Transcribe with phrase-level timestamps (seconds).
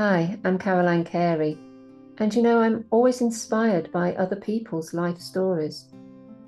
[0.00, 1.58] Hi, I'm Caroline Carey,
[2.18, 5.86] and you know, I'm always inspired by other people's life stories.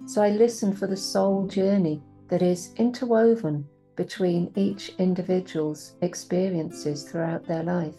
[0.07, 3.67] So I listen for the soul journey that is interwoven
[3.97, 7.97] between each individual's experiences throughout their life.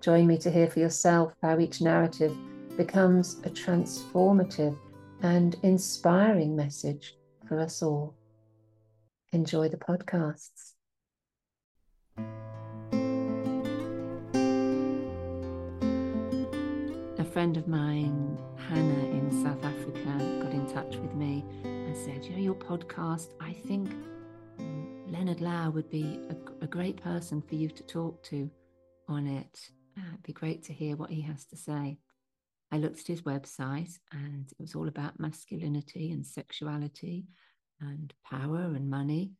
[0.00, 2.36] Join me to hear for yourself how each narrative
[2.76, 4.76] becomes a transformative
[5.22, 7.14] and inspiring message
[7.46, 8.16] for us all.
[9.32, 10.75] Enjoy the podcasts.
[17.36, 22.30] Friend of mine, Hannah in South Africa, got in touch with me and said, You
[22.30, 23.90] know, your podcast, I think
[24.58, 28.50] Lenerd Louw would be a, a great person for you to talk to
[29.06, 29.68] on it.
[29.98, 31.98] Uh, it'd be great to hear what he has to say.
[32.72, 37.26] I looked at his website and it was all about masculinity and sexuality
[37.82, 39.32] and power and money.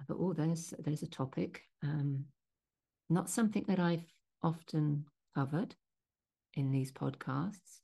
[0.00, 1.60] I thought, oh, there's there's a topic.
[1.82, 2.24] Um,
[3.10, 4.06] not something that I've
[4.42, 5.74] often covered
[6.56, 7.80] in these podcasts,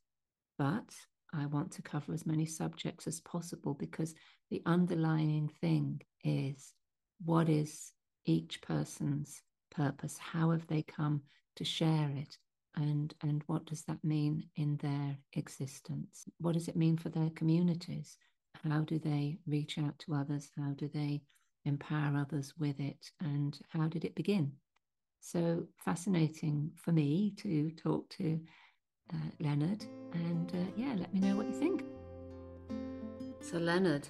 [0.58, 0.94] but
[1.32, 4.14] I want to cover as many subjects as possible because
[4.50, 6.72] the underlying thing is
[7.24, 7.92] what is
[8.24, 10.18] each person's purpose?
[10.18, 11.22] How have they come
[11.56, 12.36] to share it?
[12.76, 16.24] And, and what does that mean in their existence?
[16.38, 18.16] What does it mean for their communities?
[18.68, 20.50] How do they reach out to others?
[20.56, 21.22] How do they
[21.64, 23.10] empower others with it?
[23.20, 24.52] And how did it begin?
[25.20, 28.40] So fascinating for me to talk to
[29.12, 29.84] uh, Lenerd.
[30.14, 31.84] And uh, yeah, let me know what you think.
[33.40, 34.08] So, Lenerd,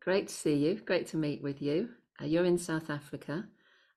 [0.00, 0.76] great to see you.
[0.76, 1.90] Great to meet with you.
[2.20, 3.44] Uh, you're in South Africa,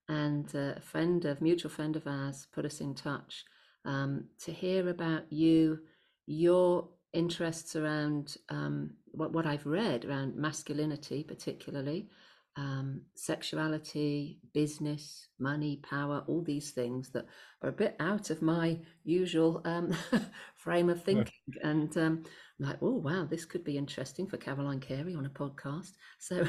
[0.08, 3.46] and uh, a friend of mutual friend of ours put us in touch
[3.86, 5.80] um, to hear about you,
[6.26, 12.10] your interests around um, what, what I've read around masculinity, particularly,
[12.56, 17.26] um, sexuality, business, money, power, all these things that
[17.62, 19.96] are a bit out of my usual um,
[20.56, 21.34] frame of thinking.
[21.48, 21.70] Yeah.
[21.70, 22.24] And um,
[22.60, 25.92] I'm like, oh, wow, this could be interesting for Caroline Carey on a podcast.
[26.20, 26.46] So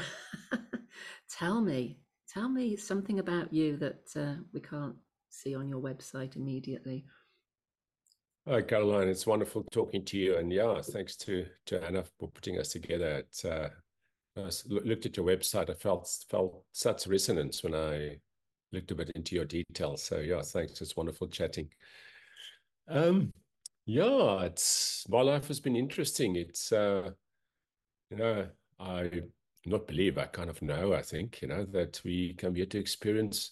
[1.29, 1.99] tell me,
[2.31, 4.95] tell me something about you that uh, we can't
[5.29, 7.05] see on your website immediately.
[8.47, 9.07] Hi, Caroline.
[9.07, 10.37] It's wonderful talking to you.
[10.37, 13.17] And yeah, thanks to, to Anna for putting us together.
[13.17, 13.69] It's, uh,
[14.37, 15.69] I looked at your website.
[15.69, 18.17] I felt felt such resonance when I
[18.71, 20.03] looked a bit into your details.
[20.03, 20.81] So yeah, thanks.
[20.81, 21.69] It's wonderful chatting.
[22.87, 23.31] Um,
[23.85, 26.35] yeah, it's my life has been interesting.
[26.35, 27.11] It's uh,
[28.11, 28.47] you know,
[28.79, 29.21] I
[29.65, 32.79] not believe, I kind of know, I think, you know, that we come here to
[32.79, 33.51] experience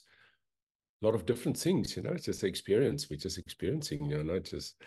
[1.01, 3.09] a lot of different things, you know, it's just experience.
[3.09, 4.81] We're just experiencing, you know, not just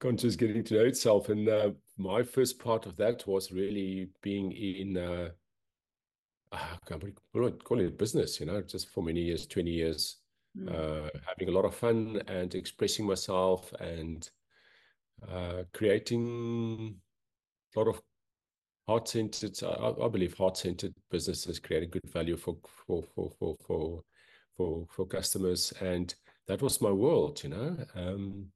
[0.00, 1.28] conscious getting to know itself.
[1.28, 5.30] And uh, my first part of that was really being in, uh,
[6.52, 6.76] uh,
[7.32, 10.16] what call it, business, you know, just for many years, 20 years,
[10.56, 10.68] mm.
[10.68, 14.28] uh, having a lot of fun and expressing myself and
[15.30, 16.96] uh, creating
[17.74, 18.00] a lot of
[18.86, 22.56] heart-centered, I, I believe heart-centered businesses creating good value for,
[22.86, 24.02] for, for, for, for,
[24.56, 25.72] for, for customers.
[25.80, 26.14] And
[26.46, 27.76] that was my world, you know.
[27.94, 28.46] Um,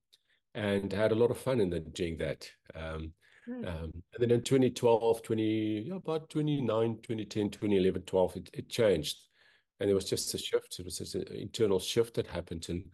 [0.55, 2.49] and I had a lot of fun in the, doing that.
[2.75, 3.13] Um,
[3.51, 3.67] mm.
[3.67, 9.19] um, and then in 2012, 20, yeah, about 29, 2010, 2011, 12, it, it changed.
[9.79, 10.79] And there was just a shift.
[10.79, 12.67] It was just an internal shift that happened.
[12.69, 12.85] And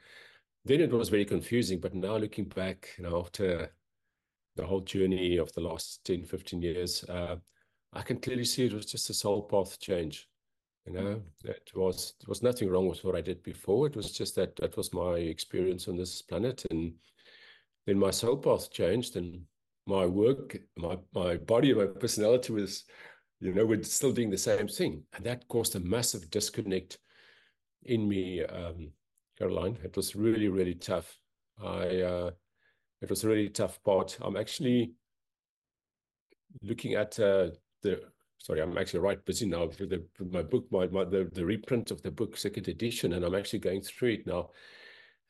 [0.65, 1.81] then it was very confusing.
[1.81, 3.73] But now looking back, you know, after
[4.55, 7.37] the whole journey of the last 10, 15 years, uh,
[7.93, 10.29] I can clearly see it was just a soul path change.
[10.87, 13.89] You know, it was there was nothing wrong with what I did before.
[13.89, 16.93] It was just that that was my experience on this planet, and
[17.87, 19.43] then my soul path changed and
[19.87, 22.85] my work, my my body, my personality was,
[23.41, 25.05] you know, we're still doing the same thing.
[25.15, 26.99] And that caused a massive disconnect
[27.85, 28.91] in me, um,
[29.39, 29.79] Caroline.
[29.85, 31.17] It was really, really tough.
[31.63, 32.31] I uh,
[33.01, 34.19] it was a really tough part.
[34.21, 34.93] I'm actually
[36.63, 37.51] looking at uh,
[37.83, 38.01] the
[38.39, 41.45] sorry, I'm actually right busy now for the for my book, my, my the, the
[41.45, 44.51] reprint of the book, second edition, and I'm actually going through it now.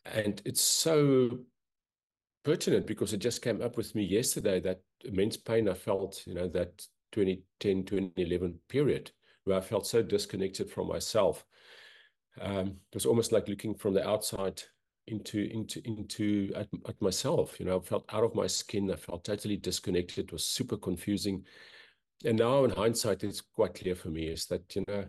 [0.04, 1.40] And it's so
[2.46, 6.34] pertinent because it just came up with me yesterday that immense pain I felt, you
[6.34, 9.10] know, that 2010, 2011 period
[9.42, 11.44] where I felt so disconnected from myself.
[12.40, 14.62] Um, it was almost like looking from the outside
[15.08, 17.58] into into into at, at myself.
[17.58, 18.92] You know, I felt out of my skin.
[18.92, 20.26] I felt totally disconnected.
[20.26, 21.44] It was super confusing.
[22.24, 25.06] And now, in hindsight, it's quite clear for me is that you know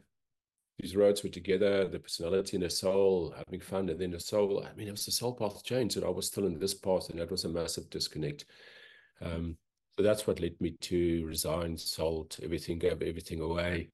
[0.80, 4.64] these roads were together, the personality and the soul, having fun, and then the soul.
[4.64, 7.10] I mean, it was the soul path changed, and I was still in this path,
[7.10, 8.46] and that was a massive disconnect.
[9.22, 9.58] Um,
[9.98, 13.90] so that's what led me to resign, sold everything, gave everything away,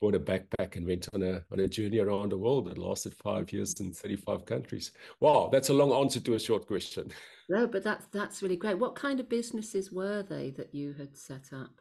[0.00, 2.68] bought a backpack and went on a on a journey around the world.
[2.68, 4.92] It lasted five years in 35 countries.
[5.18, 7.10] Wow, that's a long answer to a short question.
[7.48, 8.78] No, but that's that's really great.
[8.78, 11.80] What kind of businesses were they that you had set up?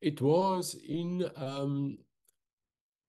[0.00, 1.98] It was in um,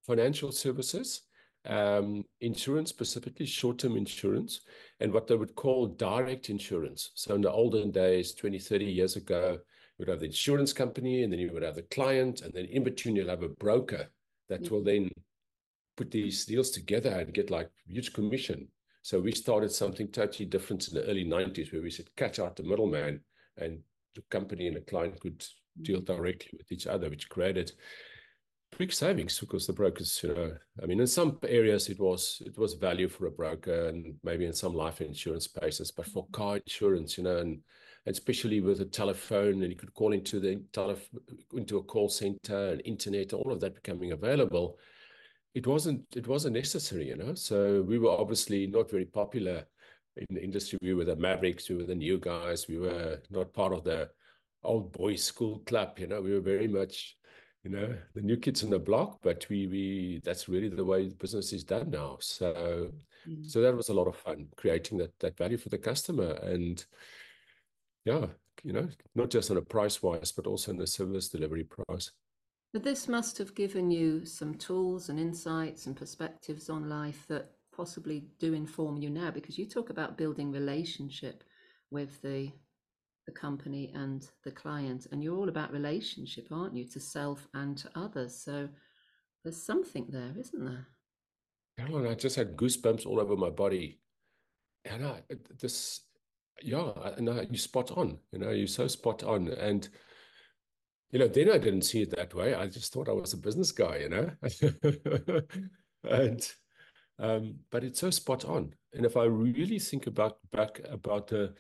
[0.06, 1.22] financial services,
[1.66, 4.62] um, insurance, specifically short-term insurance,
[5.00, 7.12] and what they would call direct insurance.
[7.16, 9.60] So in the olden days, 20, 30 years ago, you
[10.00, 12.84] would have the insurance company, and then you would have the client, and then in
[12.84, 14.10] between you'll have a broker
[14.50, 15.10] that will then
[15.96, 18.68] put these deals together and get like huge commission.
[19.04, 22.56] So we started something totally different in the early 90s where we said catch out
[22.56, 23.22] the middleman
[23.58, 23.80] and
[24.16, 25.44] the company and the client could
[25.82, 27.72] deal directly with each other, which created
[28.78, 32.58] big savings because the brokers, you know, I mean, in some areas it was it
[32.58, 36.34] was value for a broker and maybe in some life insurance spaces, but for mm-hmm.
[36.34, 37.60] car insurance, you know, and,
[38.06, 40.98] and especially with a telephone and you could call into the tele
[41.54, 44.78] into a call center and internet, all of that becoming available,
[45.54, 47.34] it wasn't it wasn't necessary, you know.
[47.36, 49.66] So we were obviously not very popular
[50.18, 50.80] in the industry.
[50.82, 54.10] We were the Mavericks, we were the new guys, we were not part of the
[54.64, 56.22] old boys school club, you know.
[56.22, 57.18] We were very much
[57.64, 61.08] you know the new kids on the block but we we that's really the way
[61.08, 62.18] the business is done now.
[62.20, 62.92] So
[63.28, 63.50] mm.
[63.50, 66.34] so that was a lot of fun creating that that value for the customer.
[66.44, 66.84] And
[68.06, 68.26] yeah
[68.64, 72.12] you know not just on a price wise but also in the service delivery price.
[72.74, 77.52] But this must have given you some tools and insights and perspectives on life that
[77.76, 81.44] possibly do inform you now because you talk about building relationship
[81.90, 82.52] with the
[83.32, 85.08] the company and the client.
[85.12, 88.44] And you're all about relationship, aren't you, to self and to others?
[88.44, 88.68] So
[89.44, 90.88] there's something there, isn't there?
[91.78, 94.00] Caroline, I just had goosebumps all over my body.
[94.86, 95.22] And I,
[95.60, 96.02] this,
[96.62, 99.48] yeah, and you spot on, you know, you're so spot on.
[99.48, 99.88] And,
[101.12, 102.54] you know, then I didn't see it that way.
[102.54, 105.42] I just thought I was a business guy, you know,
[106.10, 106.52] and,
[107.20, 108.74] um, but it's so spot on.
[108.94, 111.54] And if I really think about back about the,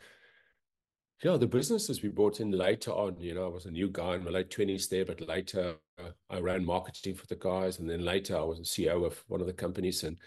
[1.24, 4.16] yeah, the businesses we brought in later on, you know, I was a new guy
[4.16, 7.78] in my late 20s there, but later uh, I ran marketing for the guys.
[7.78, 10.18] And then later I was a CEO of one of the companies and,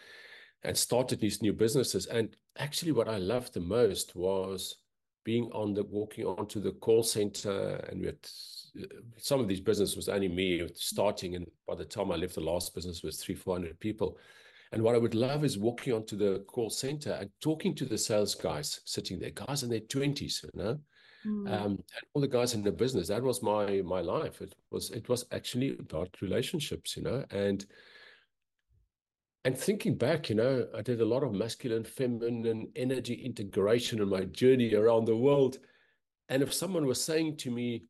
[0.62, 2.06] and started these new businesses.
[2.06, 4.76] And actually what I loved the most was
[5.25, 8.19] being on the, walking onto the call center and we had,
[8.81, 8.87] uh,
[9.17, 11.35] some of these businesses was only me starting.
[11.35, 14.17] And by the time I left the last business was three, 400 people.
[14.75, 17.97] And what I would love is walking onto the call center and talking to the
[17.97, 20.79] sales guys sitting there, guys in their 20s, you know,
[21.25, 21.49] mm.
[21.49, 23.06] um, and all the guys in the business.
[23.06, 24.41] That was my my life.
[24.43, 27.65] It was it was actually about relationships, you know, and
[29.44, 34.09] and thinking back, you know, I did a lot of masculine, feminine energy integration in
[34.09, 35.59] my journey around the world.
[36.31, 37.85] And if someone was saying to me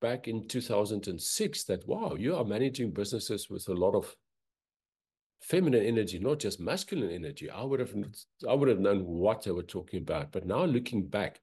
[0.00, 4.14] back in 2006 that, wow, you are managing businesses with a lot of
[5.40, 7.94] feminine energy, not just masculine energy, I would have
[8.48, 10.32] I would have known what they were talking about.
[10.32, 11.40] But now looking back,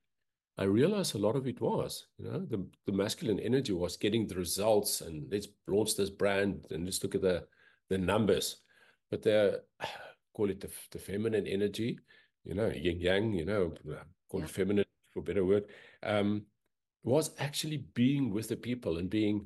[0.57, 4.27] I realized a lot of it was, you know, the, the masculine energy was getting
[4.27, 7.45] the results and let's launch this brand and let's look at the
[7.89, 8.57] the numbers.
[9.09, 9.63] But the
[10.35, 11.99] call it the, the feminine energy,
[12.43, 13.73] you know, yin yang, you know,
[14.29, 14.45] call yeah.
[14.45, 15.65] it feminine for a better word,
[16.01, 16.43] um,
[17.03, 19.45] was actually being with the people and being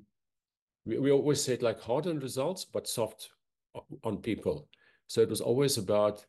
[0.85, 3.29] we, we always said like hard on results but soft
[4.03, 4.67] on people.
[5.07, 6.25] So it was always about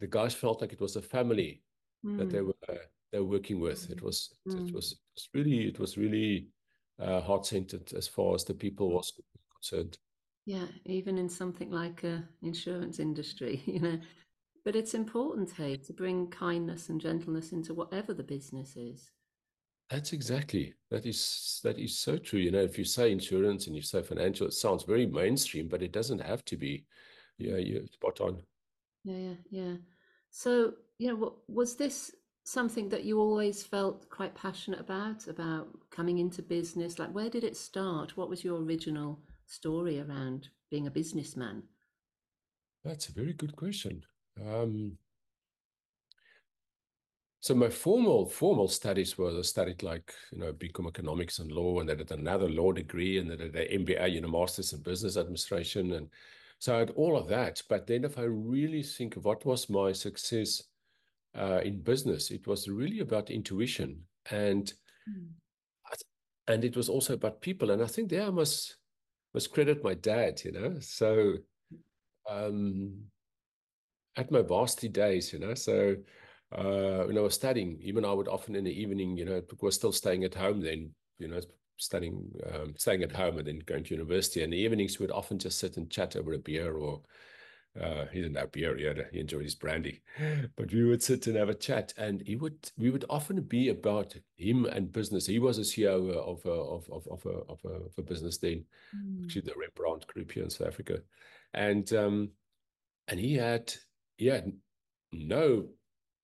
[0.00, 1.62] the guys felt like it was a family
[2.04, 2.18] mm.
[2.18, 2.46] that they hmm.
[2.46, 2.78] were
[3.12, 3.90] they were working with.
[3.90, 4.68] It was mm.
[4.68, 6.48] it was it was really it was really
[7.00, 9.12] uh, heart centered as far as the people was
[9.54, 9.98] concerned.
[10.44, 13.98] Yeah, even in something like a insurance industry, you know.
[14.64, 19.10] But it's important, hey, to bring kindness and gentleness into whatever the business is.
[19.90, 22.40] That's exactly that is that is so true.
[22.40, 25.82] You know, if you say insurance and you say financial, it sounds very mainstream, but
[25.82, 26.84] it doesn't have to be.
[27.38, 28.42] Yeah, you're spot on.
[29.04, 29.74] Yeah, yeah, yeah.
[30.30, 32.14] So, you know, was this
[32.44, 36.98] something that you always felt quite passionate about, about coming into business?
[36.98, 38.16] Like, where did it start?
[38.16, 41.62] What was your original story around being a businessman?
[42.84, 44.02] That's a very good question.
[44.40, 44.96] Um,
[47.40, 51.80] so my formal formal studies were I studied like you know BCom economics and law,
[51.80, 54.82] and I did another law degree, and then did an MBA, you know, masters in
[54.82, 56.08] business administration, and
[56.58, 57.62] so I had all of that.
[57.68, 60.62] But then, if I really think of what was my success
[61.38, 64.00] uh, in business, it was really about intuition,
[64.30, 64.72] and
[65.08, 65.28] mm.
[66.48, 67.70] and it was also about people.
[67.70, 68.76] And I think there I must
[69.34, 70.76] must credit my dad, you know.
[70.80, 71.34] So
[72.28, 72.94] um,
[74.16, 75.96] at my varsity days, you know, so
[76.52, 79.74] uh, when I was studying, even I would often in the evening, you know, was
[79.74, 81.40] still staying at home then, you know,
[81.76, 84.42] studying, um, staying at home and then going to university.
[84.42, 87.02] And the evenings we would often just sit and chat over a beer or
[87.80, 90.00] uh, he didn't have beer, he, had, he enjoyed his brandy,
[90.56, 91.92] but we would sit and have a chat.
[91.98, 95.26] And he would, we would often be about him and business.
[95.26, 98.38] He was a CEO of a, of, of, of, a, of, a, of a business
[98.38, 98.64] then,
[98.96, 99.24] mm.
[99.24, 101.00] actually the Rembrandt Group here in South Africa.
[101.52, 102.30] And, um,
[103.08, 103.74] and he had,
[104.16, 104.52] he had
[105.12, 105.66] no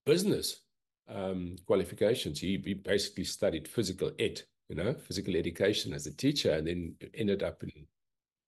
[0.05, 0.61] business
[1.09, 2.41] um, qualifications.
[2.41, 6.95] He, he basically studied physical ed, you know, physical education as a teacher, and then
[7.15, 7.87] ended up in,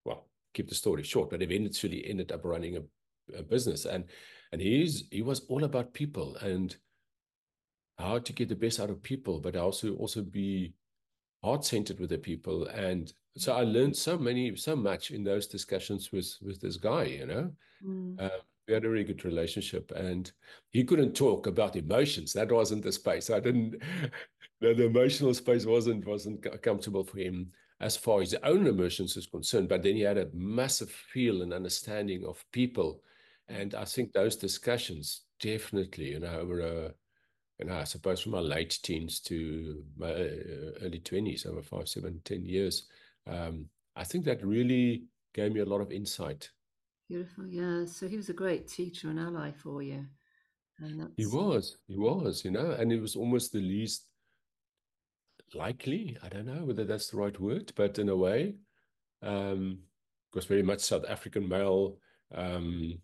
[0.04, 3.84] well, keep the story short, but eventually ended up running a, a business.
[3.84, 4.04] And
[4.52, 6.76] and he's he was all about people and
[7.98, 10.74] how to get the best out of people, but also also be
[11.42, 12.66] heart centered with the people.
[12.66, 17.04] And so I learned so many, so much in those discussions with with this guy,
[17.04, 17.50] you know.
[17.84, 18.20] Mm.
[18.20, 20.32] Um, we had a really good relationship and
[20.70, 22.32] he couldn't talk about emotions.
[22.32, 23.30] That wasn't the space.
[23.30, 23.82] I didn't
[24.60, 29.16] the, the emotional space wasn't wasn't comfortable for him as far as his own emotions
[29.16, 33.02] is concerned but then he had a massive feel and understanding of people.
[33.48, 36.94] And i think those discussions definitely you know over
[37.58, 41.88] you know, I suppose from my late teens to my uh, early 20s, over five,
[41.88, 42.88] seven, ten years,
[43.26, 43.66] um,
[43.96, 45.04] I think that really
[45.34, 46.50] gave me a lot of insight
[47.08, 47.46] Beautiful.
[47.46, 47.84] Yeah.
[47.86, 50.06] So he was a great teacher and ally for you.
[51.16, 54.06] He was, he was, you know, and it was almost the least
[55.54, 56.18] likely.
[56.22, 58.56] I don't know whether that's the right word, but in a way,
[59.22, 59.78] um,
[60.34, 61.98] was very much South African male,
[62.34, 62.98] um,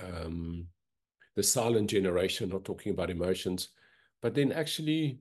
[0.00, 0.68] um,
[1.34, 3.70] the silent generation, not talking about emotions,
[4.22, 5.18] but then actually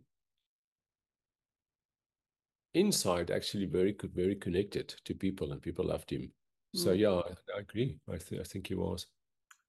[2.76, 6.32] inside, actually very very connected to people, and people loved him.
[6.75, 7.00] So mm.
[7.00, 7.98] yeah, I, I agree.
[8.08, 9.08] I, th- I think he was.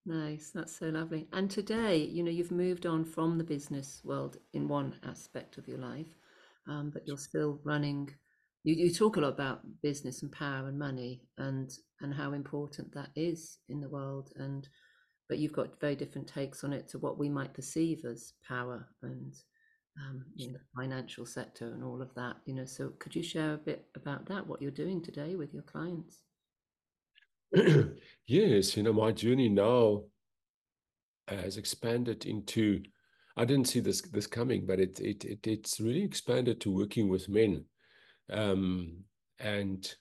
[0.04, 1.26] Nice, that's so lovely.
[1.32, 5.66] And today, you know, you've moved on from the business world in one aspect of
[5.66, 6.14] your life,
[6.68, 8.10] um, but you're still running.
[8.62, 12.94] You, you talk a lot about business and power and money and and how important
[12.94, 14.30] that is in the world.
[14.36, 14.68] And
[15.28, 18.88] but you've got very different takes on it to what we might perceive as power
[19.02, 19.34] and
[19.98, 22.36] um, you know, financial sector and all of that.
[22.44, 24.46] You know, so could you share a bit about that?
[24.46, 26.25] What you're doing today with your clients?
[28.26, 30.03] yes, you know, my journey now
[31.29, 32.83] has expanded into.
[33.37, 37.09] I didn't see this this coming, but it it, it it's really expanded to working
[37.09, 37.65] with men,
[38.31, 38.99] um,
[39.38, 39.95] and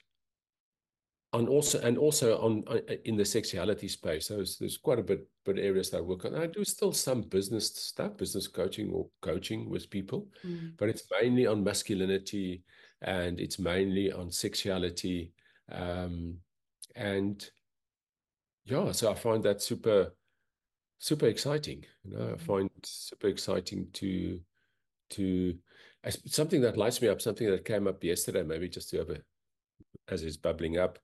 [1.34, 4.28] on also and also on, on, uh, in the sexuality space.
[4.28, 6.34] So there's, there's quite a bit but areas that I work on.
[6.34, 10.72] I do still some business stuff, business coaching or coaching with people, mm.
[10.78, 12.64] but it's mainly on masculinity
[13.02, 15.34] and it's mainly on sexuality.
[15.72, 16.38] Um,
[16.96, 17.50] and
[18.66, 20.14] yeah, so I find that super,
[20.98, 21.86] super exciting.
[22.04, 22.46] You know, I mm-hmm.
[22.46, 24.40] find super exciting to,
[25.12, 25.58] to
[26.28, 27.22] something that lights me up.
[27.22, 29.18] Something that came up yesterday, maybe just to have a,
[30.10, 30.98] as it's bubbling up.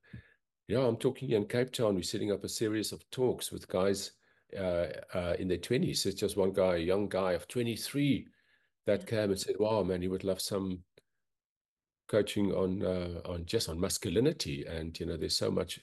[0.68, 1.96] Yeah, I'm talking in Cape Town.
[1.96, 4.12] We're setting up a series of talks with guys
[4.58, 6.06] uh, uh, in their 20s.
[6.06, 8.28] It's just one guy, a young guy of 23,
[8.88, 10.80] that came and said, "Wow, man, he would love some
[12.12, 14.66] coaching on uh, on just on masculinity.
[14.68, 15.80] And you know there's so much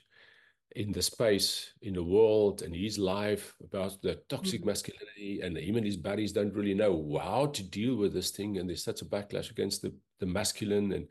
[0.76, 4.68] in the space in the world and his life about the toxic mm-hmm.
[4.68, 8.58] masculinity and him and his buddies don't really know how to deal with this thing.
[8.58, 10.92] And there's such a backlash against the the masculine.
[10.92, 11.08] And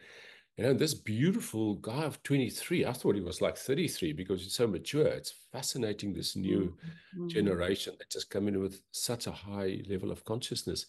[0.58, 4.54] you know this beautiful guy of 23 i thought he was like 33 because he's
[4.54, 5.08] so mature.
[5.08, 7.28] It's fascinating this new mm-hmm.
[7.28, 10.86] generation that just come in with such a high level of consciousness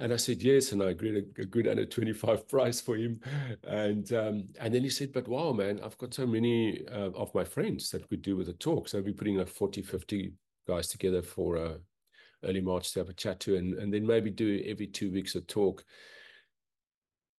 [0.00, 0.72] and I said, yes.
[0.72, 3.20] And I agreed a, a good under 25 price for him.
[3.64, 7.34] And um, and then he said, but wow, man, I've got so many uh, of
[7.34, 8.88] my friends that could do with a talk.
[8.88, 10.32] So we're putting like 40, 50
[10.66, 11.74] guys together for uh,
[12.44, 15.34] early March to have a chat to, and, and then maybe do every two weeks
[15.34, 15.84] a talk.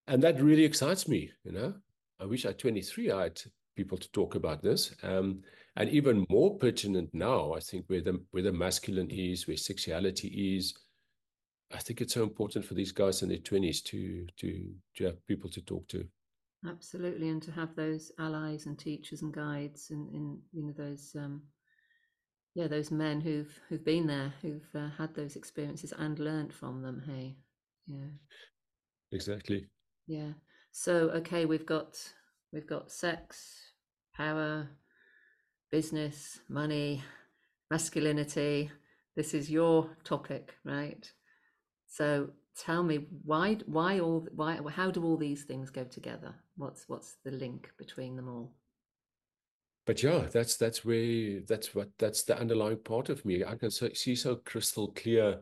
[0.07, 1.73] And that really excites me, you know.
[2.19, 3.41] I wish at 23 I had
[3.77, 4.93] people to talk about this.
[5.03, 5.43] Um,
[5.77, 10.57] and even more pertinent now, I think, where the, where the masculine is, where sexuality
[10.57, 10.73] is,
[11.71, 15.27] I think it's so important for these guys in their twenties to to to have
[15.27, 16.05] people to talk to.
[16.67, 21.15] Absolutely, and to have those allies and teachers and guides, and in you know those
[21.15, 21.43] um,
[22.55, 26.81] yeah those men who've who've been there, who've uh, had those experiences and learned from
[26.81, 27.03] them.
[27.05, 27.37] Hey,
[27.85, 28.09] yeah,
[29.11, 29.67] exactly.
[30.07, 30.33] Yeah.
[30.71, 31.97] So okay, we've got
[32.51, 33.71] we've got sex,
[34.15, 34.67] power,
[35.71, 37.03] business, money,
[37.69, 38.71] masculinity.
[39.15, 41.11] This is your topic, right?
[41.89, 46.33] So tell me why why all why how do all these things go together?
[46.55, 48.53] What's what's the link between them all?
[49.85, 53.43] But yeah, that's that's where that's what that's the underlying part of me.
[53.43, 55.39] I can so, see so crystal clear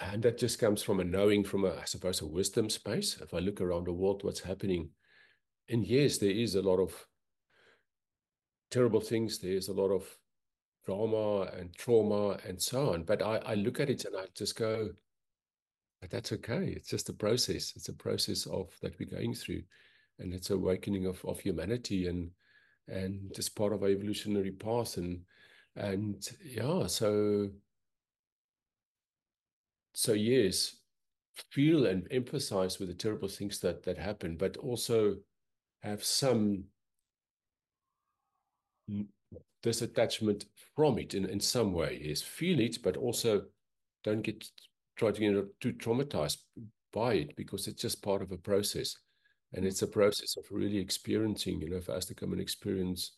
[0.00, 3.34] and that just comes from a knowing from a i suppose a wisdom space if
[3.34, 4.88] i look around the world what's happening
[5.68, 7.06] and yes there is a lot of
[8.70, 10.04] terrible things there's a lot of
[10.86, 14.56] drama and trauma and so on but i i look at it and i just
[14.56, 14.88] go
[16.00, 16.72] but that's okay.
[16.76, 17.72] It's just a process.
[17.76, 19.62] It's a process of that we're going through
[20.20, 22.30] and it's awakening of of humanity and
[22.88, 25.20] and just part of our evolutionary path and
[25.76, 27.48] and yeah so
[29.92, 30.76] so yes
[31.50, 35.16] feel and emphasize with the terrible things that that happen but also
[35.82, 36.64] have some
[39.62, 43.42] disattachment from it in, in some way is feel it but also
[44.04, 44.44] don't get
[45.00, 46.36] try to get too traumatized
[46.92, 48.94] by it because it's just part of a process.
[49.54, 53.12] And it's a process of really experiencing you know for us to come and experience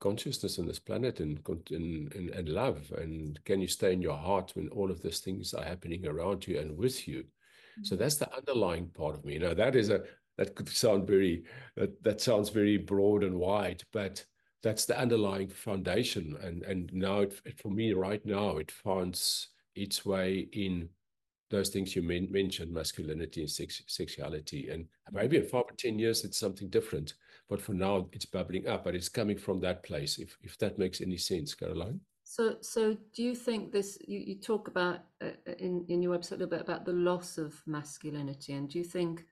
[0.00, 1.38] consciousness on this planet and,
[1.70, 2.92] and, and, and love.
[2.98, 6.46] And can you stay in your heart when all of these things are happening around
[6.46, 7.20] you and with you?
[7.20, 7.84] Mm-hmm.
[7.84, 9.38] so that's the underlying part of me.
[9.38, 10.02] Now that is a
[10.38, 11.44] that could sound very
[11.76, 14.24] that, that sounds very broad and wide but
[14.62, 16.36] that's the underlying foundation.
[16.42, 19.50] And and now it, for me right now it finds
[19.80, 20.88] its way in
[21.50, 24.68] those things you men- mentioned masculinity and sex- sexuality.
[24.68, 27.14] And maybe in five or ten years it's something different.
[27.48, 30.78] But for now it's bubbling up but it's coming from that place if if that
[30.78, 32.00] makes any sense caroline.
[32.22, 36.16] So so do you think this you, you talk about uh, uh, in in your
[36.16, 39.24] website a little bit about the loss of masculinity and do you think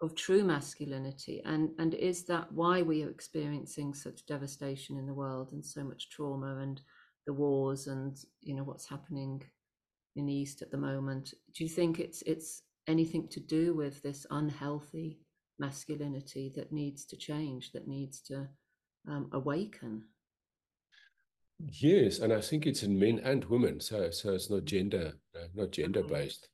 [0.00, 1.42] of true masculinity?
[1.44, 5.82] And and is that why we are experiencing such devastation in the world and so
[5.82, 6.80] much trauma and
[7.26, 9.42] the wars and you know what's happening
[10.18, 14.02] in the east at the moment do you think it's it's anything to do with
[14.02, 15.20] this unhealthy
[15.58, 18.48] masculinity that needs to change, that needs to
[19.08, 20.02] um, awaken.
[21.58, 23.80] Yes, and I think it's in men and women.
[23.80, 26.48] So, so it's not gender, uh, not gender based.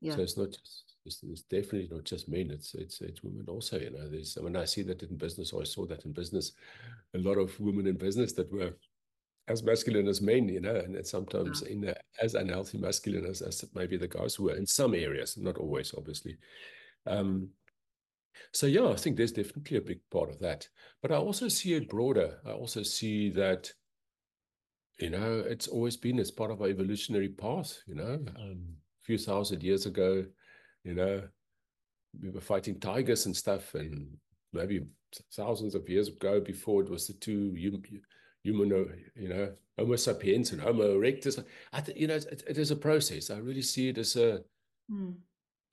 [0.00, 0.16] Yeah.
[0.16, 0.84] So it's not just.
[1.04, 2.50] It's, it's, definitely not just men.
[2.50, 3.78] It's it's it's women also.
[3.78, 4.36] You know, there's.
[4.38, 5.52] I mean, I see that in business.
[5.52, 6.52] Or I saw that in business.
[7.14, 8.74] A lot of women in business that were
[9.48, 10.48] as masculine as men.
[10.48, 11.72] You know, and sometimes yeah.
[11.72, 15.36] in the, as unhealthy masculine as, as maybe the guys who were in some areas,
[15.36, 16.36] not always, obviously.
[17.06, 17.48] Um,
[18.52, 20.68] so yeah, I think there's definitely a big part of that.
[21.02, 22.38] But I also see it broader.
[22.46, 23.72] I also see that,
[25.00, 28.18] you know, it's always been as part of our evolutionary path, you know.
[28.38, 30.24] Um, a few thousand years ago,
[30.84, 31.22] you know,
[32.20, 34.16] we were fighting tigers and stuff, and
[34.52, 34.86] maybe
[35.34, 37.52] thousands of years ago, before it was the two
[38.42, 38.68] human,
[39.14, 41.42] you know, Homo sapiens and Homo erectus.
[41.72, 43.30] I th- you know, it, it is a process.
[43.30, 44.40] I really see it as a
[44.90, 45.14] mm.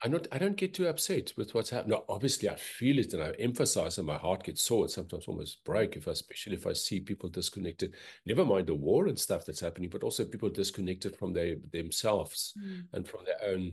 [0.02, 1.96] I'm not, I don't get too upset with what's happening.
[1.96, 5.26] No, obviously I feel it and I emphasize and my heart gets sore and sometimes
[5.26, 7.94] almost break if I, especially if I see people disconnected,
[8.26, 12.52] never mind the war and stuff that's happening, but also people disconnected from their themselves
[12.62, 12.82] mm.
[12.92, 13.70] and from their own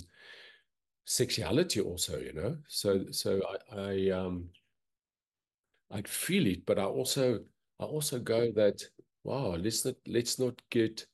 [1.05, 2.55] sexuality also, you know?
[2.69, 4.45] So, so I, I, um,
[5.91, 7.41] I feel it, but I also,
[7.83, 8.81] I also go that,
[9.25, 11.05] wow, let's not, let's not get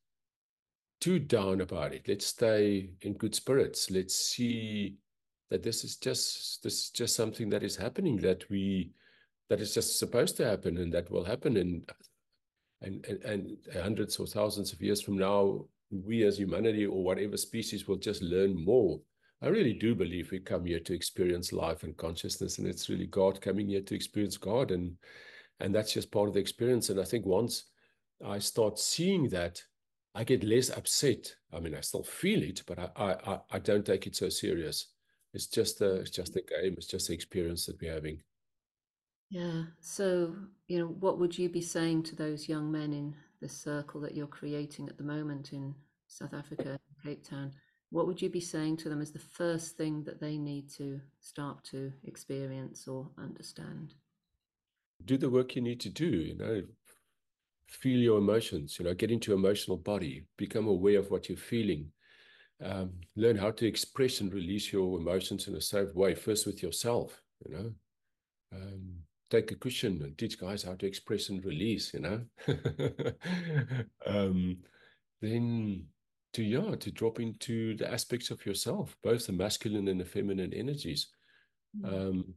[1.02, 2.08] too down about it.
[2.08, 3.90] Let's stay in good spirits.
[3.90, 4.98] Let's see
[5.50, 8.92] that this is just this is just something that is happening that we
[9.50, 11.84] that is just supposed to happen and that will happen in
[12.82, 17.36] and, and, and hundreds or thousands of years from now we as humanity or whatever
[17.36, 19.00] species will just learn more
[19.42, 23.08] i really do believe we come here to experience life and consciousness and it's really
[23.08, 24.96] god coming here to experience god and
[25.60, 27.66] and that's just part of the experience and i think once
[28.26, 29.62] i start seeing that
[30.16, 31.36] I get less upset.
[31.54, 34.88] I mean, I still feel it, but I I I don't take it so serious.
[35.34, 36.76] It's just a it's just a game.
[36.78, 38.22] It's just the experience that we're having.
[39.30, 39.64] Yeah.
[39.80, 40.36] So
[40.68, 44.16] you know, what would you be saying to those young men in the circle that
[44.16, 45.76] you're creating at the moment in
[46.08, 47.52] South Africa, Cape Town?
[47.92, 51.00] What would you be saying to them as the first thing that they need to
[51.22, 53.94] start to experience or understand?
[55.06, 56.08] Do the work you need to do.
[56.08, 56.62] You know,
[57.68, 61.92] feel your emotions, you know, get into emotional body, become aware of what you're feeling,
[62.64, 66.62] um, learn how to express and release your emotions in a safe way, first with
[66.64, 67.72] yourself, you know.
[68.52, 68.96] Um,
[69.30, 72.22] take a cushion and teach guys how to express and release, you know.
[74.08, 74.58] um,
[75.22, 75.86] then
[76.34, 80.54] to yeah, to drop into the aspects of yourself, both the masculine and the feminine
[80.54, 81.08] energies.
[81.80, 81.94] Mm.
[81.94, 82.34] Um,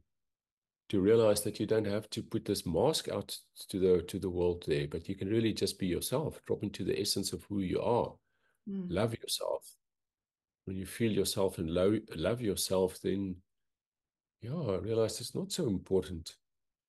[0.89, 3.37] to realize that you don't have to put this mask out
[3.69, 6.83] to the to the world there, but you can really just be yourself, drop into
[6.83, 8.13] the essence of who you are,
[8.69, 8.85] mm.
[8.89, 9.69] love yourself.
[10.65, 13.35] When you feel yourself and love, love yourself, then
[14.41, 16.35] yeah, I realize it's not so important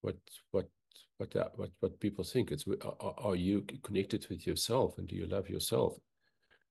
[0.00, 0.16] what
[0.50, 0.68] what
[1.18, 2.52] what that, what what people think.
[2.52, 2.64] It's
[3.00, 5.98] are, are you connected with yourself and do you love yourself?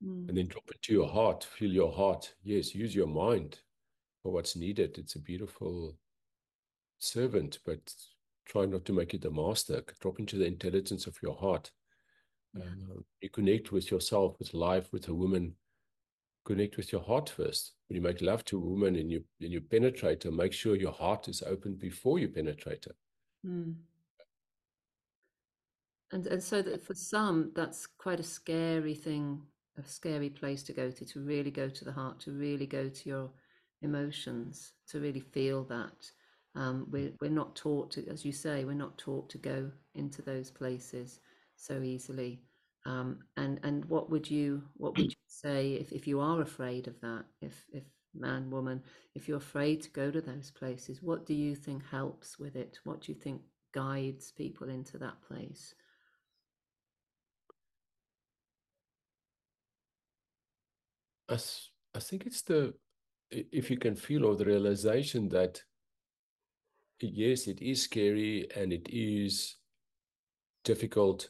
[0.04, 0.28] mm.
[0.28, 1.44] and then drop into your heart.
[1.44, 2.34] Feel your heart.
[2.44, 3.60] Yes, use your mind
[4.22, 4.98] for what's needed.
[4.98, 5.96] It's a beautiful
[7.04, 7.94] servant, but
[8.46, 9.84] try not to make it a master.
[10.00, 11.72] Drop into the intelligence of your heart.
[12.56, 12.63] Yeah.
[12.63, 15.56] Um, you connect with yourself, with life, with a woman.
[16.46, 17.74] Connect with your heart first.
[17.88, 20.76] When you make love to a woman and you and you penetrate her, make sure
[20.76, 22.96] your heart is open before you penetrate her.
[23.48, 23.76] Mm.
[26.12, 29.42] And and so that for some, that's quite a scary thing,
[29.78, 32.89] a scary place to go to, to really go to the heart, to really go
[32.89, 33.30] to your
[33.82, 36.12] emotions, to really feel that.
[36.56, 40.22] Um, we're, we're not taught to, as you say, we're not taught to go into
[40.22, 41.20] those places
[41.56, 42.42] so easily.
[42.86, 46.88] Um, and and what would you what would you say if, if you are afraid
[46.88, 47.24] of that?
[47.42, 48.84] If if man, woman,
[49.16, 52.80] if you're afraid to go to those places, what do you think helps with it?
[52.84, 53.42] What do you think
[53.74, 55.74] guides people into that place?
[61.30, 61.38] I,
[61.96, 62.74] I think it's the
[63.32, 65.63] if you can feel or the realization that
[67.12, 69.58] yes, it is scary and it is
[70.63, 71.30] difficult,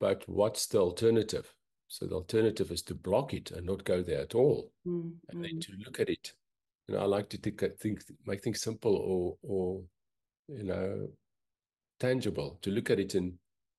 [0.00, 1.52] but what's the alternative?
[1.88, 5.10] So the alternative is to block it and not go there at all, mm-hmm.
[5.28, 5.60] and then mm.
[5.60, 6.32] to look at it.
[6.88, 9.82] You know, I like to think, think, make things simple or, or,
[10.48, 11.08] you know,
[11.98, 12.58] tangible.
[12.62, 13.34] To look at it and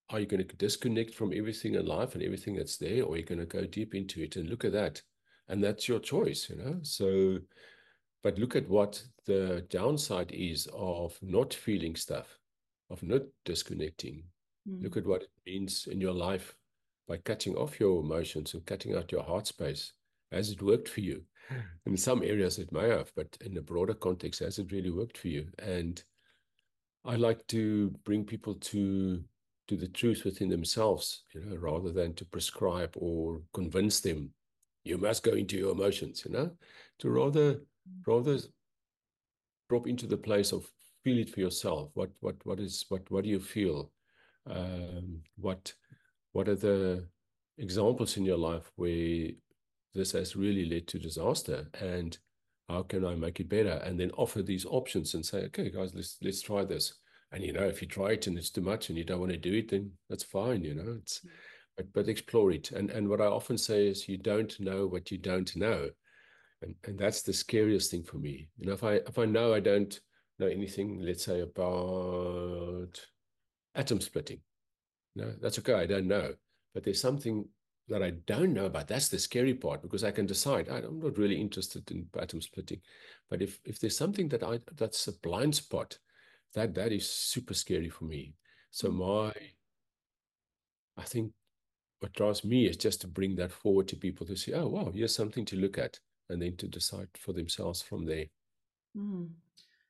[0.09, 3.17] are you going to disconnect from everything in life and everything that's there, or are
[3.17, 5.01] you going to go deep into it and look at that?
[5.49, 6.79] And that's your choice, you know.
[6.81, 7.39] So
[8.27, 12.37] but look at what the downside is of not feeling stuff,
[12.89, 14.21] of not disconnecting.
[14.69, 14.83] Mm.
[14.83, 16.53] Look at what it means in your life
[17.07, 19.93] by cutting off your emotions and cutting out your heart space.
[20.33, 21.23] Has it worked for you?
[21.85, 25.17] In some areas it may have, but in a broader context, has it really worked
[25.17, 25.47] for you?
[25.59, 26.03] And
[27.05, 29.23] I like to bring people to
[29.69, 34.33] to the truth within themselves, you know, rather than to prescribe or convince them
[34.87, 36.51] you must go into your emotions, you know,
[36.99, 37.61] to rather
[38.05, 38.37] rather
[39.69, 40.65] drop into the place of
[41.03, 41.91] feel it for yourself.
[41.93, 43.91] What what what is what what do you feel?
[44.49, 45.73] Um, what
[46.33, 47.07] what are the
[47.57, 49.29] examples in your life where
[49.93, 52.17] this has really led to disaster and
[52.69, 53.81] how can I make it better?
[53.85, 56.93] And then offer these options and say, okay, guys, let's let's try this.
[57.31, 59.31] And you know, if you try it and it's too much and you don't want
[59.31, 60.63] to do it, then that's fine.
[60.63, 61.29] You know, it's mm.
[61.75, 62.71] but but explore it.
[62.71, 65.89] And and what I often say is, you don't know what you don't know
[66.61, 68.49] and and that's the scariest thing for me.
[68.57, 69.99] You know if i if i know i don't
[70.39, 72.99] know anything let's say about
[73.75, 74.39] atom splitting
[75.15, 76.33] no that's okay i don't know.
[76.73, 77.47] But there's something
[77.87, 81.17] that i don't know about that's the scary part because i can decide i'm not
[81.17, 82.81] really interested in atom splitting.
[83.29, 85.97] But if if there's something that i that's a blind spot
[86.53, 88.35] that that is super scary for me.
[88.71, 88.95] So mm.
[88.95, 89.33] my
[90.97, 91.31] i think
[91.99, 94.91] what drives me is just to bring that forward to people to say oh wow
[94.93, 98.25] here's something to look at and then to decide for themselves from there.
[98.95, 99.29] Mm.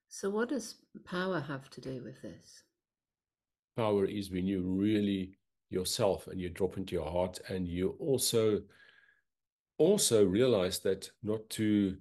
[0.09, 2.63] So, what does power have to do with this?
[3.75, 5.37] Power is when you really
[5.69, 8.61] yourself and you drop into your heart and you also
[9.77, 11.97] also realize that not to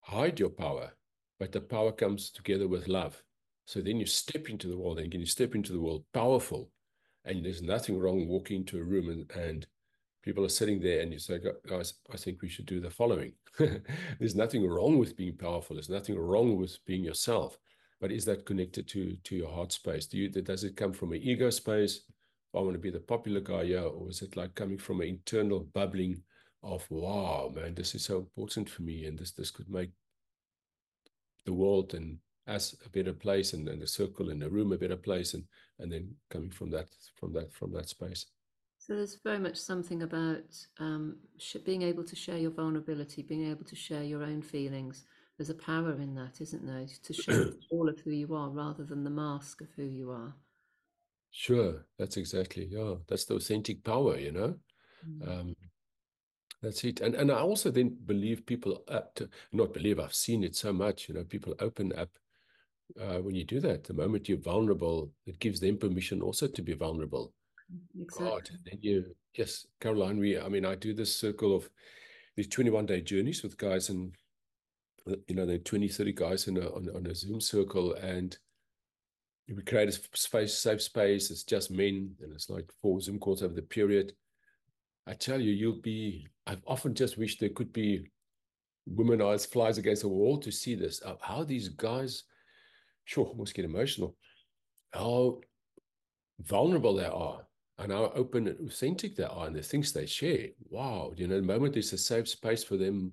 [0.00, 0.92] hide your power
[1.38, 3.22] but the power comes together with love
[3.66, 6.70] so then you step into the world and you step into the world powerful
[7.24, 9.66] and there's nothing wrong walking into a room and, and
[10.26, 13.32] people are sitting there and you say, guys, I think we should do the following.
[14.18, 15.76] There's nothing wrong with being powerful.
[15.76, 17.56] There's nothing wrong with being yourself.
[18.00, 20.04] But is that connected to to your heart space?
[20.06, 22.00] Do you does it come from an ego space?
[22.54, 25.08] I want to be the popular guy here, or is it like coming from an
[25.08, 26.22] internal bubbling
[26.62, 29.90] of wow, man, this is so important for me, and this this could make
[31.46, 34.76] the world and us a better place, and, and the circle and the room a
[34.76, 35.44] better place, and
[35.78, 38.26] and then coming from that from that from that space.
[38.86, 40.44] So there's very much something about
[40.78, 45.06] um, sh- being able to share your vulnerability, being able to share your own feelings.
[45.36, 46.86] There's a power in that, isn't there?
[47.02, 50.36] To show all of who you are rather than the mask of who you are.
[51.32, 52.94] Sure, that's exactly yeah.
[53.08, 54.54] That's the authentic power, you know.
[55.04, 55.28] Mm.
[55.28, 55.56] Um,
[56.62, 57.00] that's it.
[57.00, 60.72] And and I also then believe people up to not believe I've seen it so
[60.72, 61.08] much.
[61.08, 62.10] You know, people open up
[63.00, 63.82] uh, when you do that.
[63.82, 67.34] The moment you're vulnerable, it gives them permission also to be vulnerable.
[68.00, 68.26] Exactly.
[68.26, 71.68] God, then you, yes, Caroline, we, I mean, I do this circle of
[72.36, 74.14] these 21 day journeys with guys and,
[75.10, 77.94] uh, you know, there are 20, 30 guys in a, on, on a Zoom circle
[77.94, 78.36] and
[79.48, 81.30] we create a space, safe space.
[81.30, 84.12] It's just men and it's like four Zoom calls over the period.
[85.06, 88.10] I tell you, you'll be, I've often just wished there could be
[88.86, 92.24] women eyes flies against the wall to see this, uh, how these guys,
[93.04, 94.16] sure, almost get emotional,
[94.92, 95.40] how
[96.40, 97.46] vulnerable they are
[97.78, 100.48] and how open and authentic they are and the things they share.
[100.70, 103.12] Wow, you know, the moment there's a safe space for them,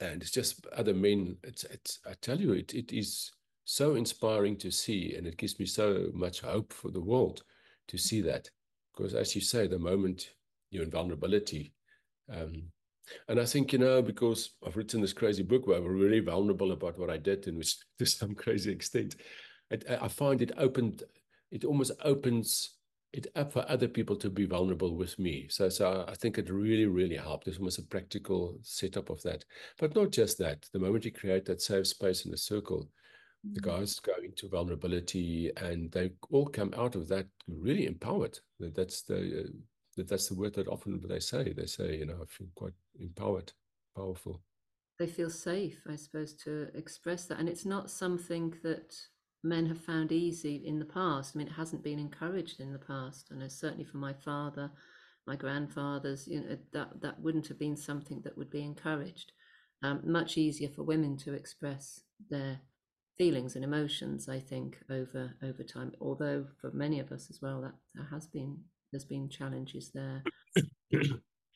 [0.00, 1.36] and it's just other men.
[1.42, 2.00] It's, it's.
[2.06, 3.30] I tell you, it, it is
[3.64, 7.42] so inspiring to see, and it gives me so much hope for the world
[7.88, 8.50] to see that.
[8.94, 10.30] Because as you say, the moment
[10.70, 11.72] you're in vulnerability,
[12.30, 12.64] um,
[13.28, 16.72] and I think, you know, because I've written this crazy book where I'm really vulnerable
[16.72, 19.16] about what I did and which to some crazy extent,
[20.00, 21.02] I find it opened,
[21.50, 22.70] it almost opens
[23.12, 25.46] it up for other people to be vulnerable with me.
[25.50, 27.44] So, so I think it really, really helped.
[27.44, 29.44] There's almost a practical setup of that.
[29.78, 30.66] But not just that.
[30.72, 32.88] The moment you create that safe space in the circle,
[33.52, 33.64] the mm.
[33.64, 38.38] guys go into vulnerability and they all come out of that really empowered.
[38.60, 41.52] That's the uh, that's the word that often they say.
[41.52, 43.52] They say, you know, I feel quite empowered,
[43.94, 44.40] powerful.
[44.98, 48.94] They feel safe, I suppose, to express that, and it's not something that
[49.42, 51.34] men have found easy in the past.
[51.34, 54.70] I mean, it hasn't been encouraged in the past, and certainly for my father,
[55.26, 59.32] my grandfathers, you know, that that wouldn't have been something that would be encouraged.
[59.82, 62.00] Um, much easier for women to express
[62.30, 62.60] their
[63.18, 65.92] feelings and emotions, I think, over over time.
[66.00, 68.58] Although for many of us as well, that there has been
[68.92, 70.22] there's been challenges there.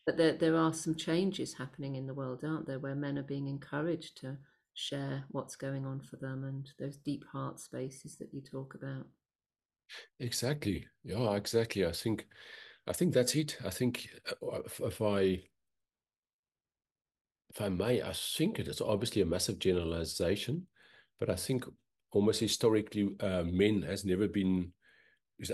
[0.06, 3.22] but there there are some changes happening in the world, aren't there, where men are
[3.22, 4.38] being encouraged to
[4.76, 9.06] share what's going on for them and those deep heart spaces that you talk about.
[10.20, 10.86] Exactly.
[11.02, 11.84] Yeah exactly.
[11.84, 12.26] I think
[12.86, 13.58] i think that's it.
[13.64, 15.42] I think uh, if, if i
[17.50, 20.66] if i may i think it is obviously a massive generalization
[21.18, 21.64] but i think
[22.12, 24.72] almost historically uh, men has never been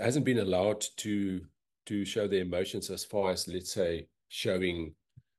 [0.01, 1.41] hasn't been allowed to
[1.85, 4.93] to show their emotions as far as let's say showing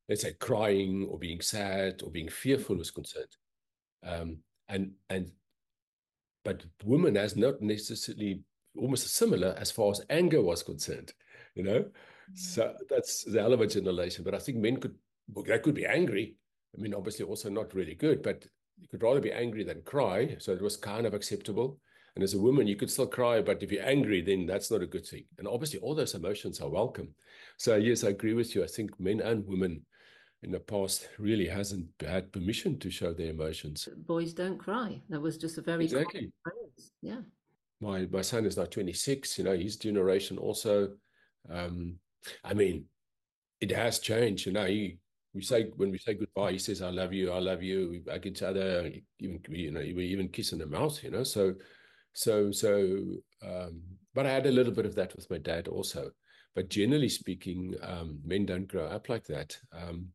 [0.09, 3.37] let's say crying or being sad or being fearful is concerned
[4.05, 4.39] um,
[4.69, 5.31] and and
[6.45, 8.43] but women has not necessarily
[8.77, 11.13] almost similar as far as anger was concerned,
[11.55, 11.81] you know.
[11.81, 12.37] Mm-hmm.
[12.37, 14.25] So that's the hell of a generation.
[14.25, 14.95] But I think men could
[15.47, 16.37] they could be angry.
[16.77, 18.45] I mean, obviously also not really good, but
[18.81, 20.37] you could rather be angry than cry.
[20.39, 21.79] So it was kind of acceptable.
[22.15, 24.83] And as a woman, you could still cry, but if you're angry, then that's not
[24.83, 25.25] a good thing.
[25.39, 27.09] And obviously, all those emotions are welcome.
[27.59, 28.63] So yes, I agree with you.
[28.63, 29.85] I think men and women
[30.45, 33.89] in the past really hasn't had permission to show their emotions.
[34.07, 35.01] Boys don't cry.
[35.09, 36.31] That was just a very exactly.
[37.03, 37.23] Yeah.
[37.81, 39.39] My my son is now 26.
[39.39, 40.95] You know, his generation also.
[41.51, 41.97] Um,
[42.43, 42.85] I mean,
[43.61, 44.47] it has changed.
[44.47, 44.99] You know, he
[45.35, 48.13] we say when we say goodbye, he says, "I love you, I love you." We
[48.13, 51.03] hug each other, even you know, we even kiss in the mouth.
[51.03, 51.55] You know, so
[52.13, 53.05] so so.
[53.43, 53.83] Um,
[54.15, 56.11] but I had a little bit of that with my dad also.
[56.55, 59.59] But generally speaking, um, men don't grow up like that.
[59.73, 60.11] Um,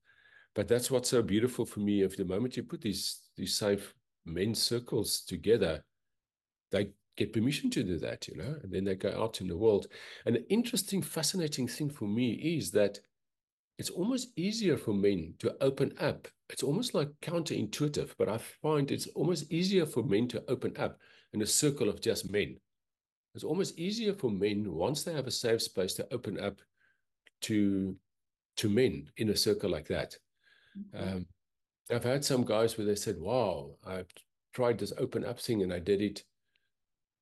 [0.60, 2.02] but that's what's so beautiful for me.
[2.02, 3.94] If the moment you put these these safe
[4.26, 5.86] men's circles together,
[6.70, 9.56] they get permission to do that, you know, and then they go out in the
[9.56, 9.88] world.
[10.26, 13.00] And the interesting, fascinating thing for me is that
[13.78, 16.28] it's almost easier for men to open up.
[16.50, 21.00] It's almost like counterintuitive, but I find it's almost easier for men to open up
[21.32, 22.58] in a circle of just men.
[23.34, 26.58] It's almost easier for men once they have a safe space to open up
[27.44, 27.96] to
[28.58, 30.18] to men in a circle like that.
[30.94, 31.16] Mm-hmm.
[31.18, 31.26] Um,
[31.92, 34.04] I've had some guys where they said, "Wow, I
[34.54, 36.24] tried this open up thing and I did it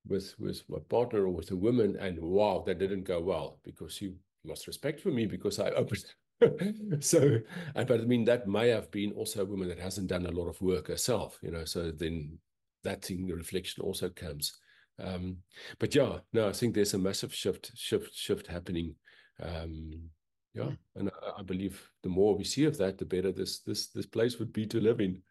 [0.06, 4.02] with with my partner or with a woman, and wow, that didn't go well because
[4.02, 6.06] you lost respect for me because I opened."
[7.00, 7.39] so,
[7.74, 10.48] but I mean, that may have been also a woman that hasn't done a lot
[10.48, 11.65] of work herself, you know.
[11.65, 12.38] So then
[12.84, 14.54] that thing, the reflection also comes.
[15.00, 15.38] Um,
[15.80, 18.96] but yeah, no, I think there's a massive shift, shift, shift happening.
[19.41, 20.10] Um,
[20.58, 23.88] yeah, and I, I believe the more we see of that, the better this this
[23.88, 25.22] this place would be to live in.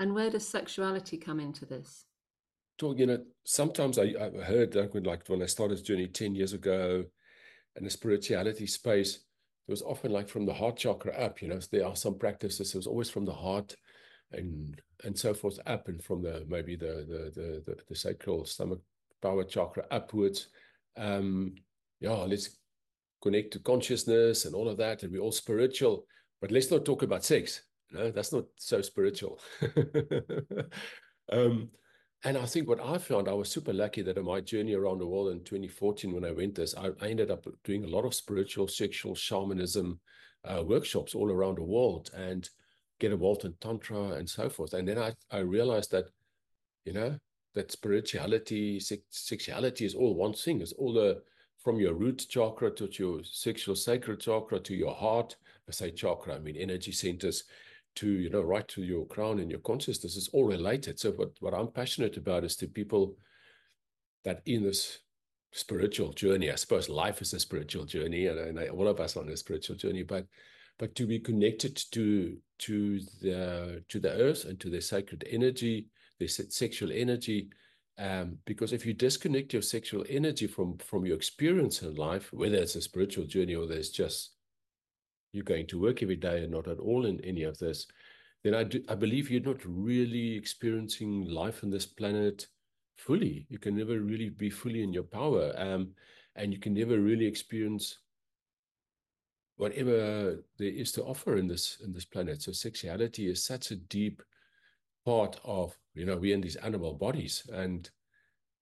[0.00, 2.06] And where does sexuality come into this?
[2.78, 6.08] Talk, you know, sometimes I, I heard like when, like when I started this journey
[6.08, 7.04] 10 years ago
[7.76, 9.16] in the spirituality space,
[9.68, 12.18] it was often like from the heart chakra up, you know, so there are some
[12.18, 13.76] practices, it was always from the heart
[14.32, 18.44] and and so forth up and from the maybe the the the the, the sacral
[18.44, 18.80] stomach
[19.22, 20.48] power chakra upwards.
[20.96, 21.54] Um
[22.00, 22.58] yeah, let's
[23.24, 26.04] connect to consciousness and all of that, and we're all spiritual.
[26.40, 27.62] But let's not talk about sex.
[27.90, 29.40] No, that's not so spiritual.
[31.32, 31.70] um,
[32.22, 34.98] and I think what I found, I was super lucky that in my journey around
[34.98, 38.04] the world in 2014, when I went this, I, I ended up doing a lot
[38.04, 40.00] of spiritual, sexual shamanism
[40.44, 42.48] uh, workshops all around the world and
[43.00, 44.74] get involved in tantra and so forth.
[44.74, 46.06] And then I, I realized that,
[46.84, 47.16] you know,
[47.54, 50.60] that spirituality, sex, sexuality is all one thing.
[50.60, 51.22] It's all the
[51.64, 55.36] from your root chakra to your sexual sacral chakra to your heart,
[55.68, 57.44] I say chakra, I mean energy centers,
[57.96, 61.00] to you know right to your crown and your consciousness is all related.
[61.00, 63.16] So what, what I'm passionate about is to people
[64.24, 64.98] that in this
[65.52, 66.50] spiritual journey.
[66.50, 69.76] I suppose life is a spiritual journey, and, and all of us on a spiritual
[69.76, 70.02] journey.
[70.02, 70.26] But
[70.78, 75.86] but to be connected to to the to the earth and to the sacred energy,
[76.18, 77.48] the sexual energy.
[77.96, 82.56] Um, because if you disconnect your sexual energy from from your experience in life, whether
[82.56, 84.32] it's a spiritual journey or there's just
[85.32, 87.86] you're going to work every day and not at all in any of this,
[88.44, 92.46] then I do, I believe you're not really experiencing life on this planet
[92.96, 93.46] fully.
[93.48, 95.90] You can never really be fully in your power, um,
[96.36, 97.98] and you can never really experience
[99.56, 102.42] whatever there is to offer in this in this planet.
[102.42, 104.20] So sexuality is such a deep
[105.04, 107.90] part of you know we're in these animal bodies and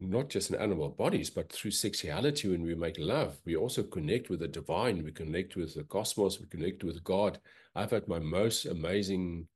[0.02, 4.30] not just in animal bodies, but through sexuality, when we make love, we also connect
[4.30, 7.38] with the divine, we connect with the cosmos, we connect with God.
[7.74, 9.46] I've had my most amazing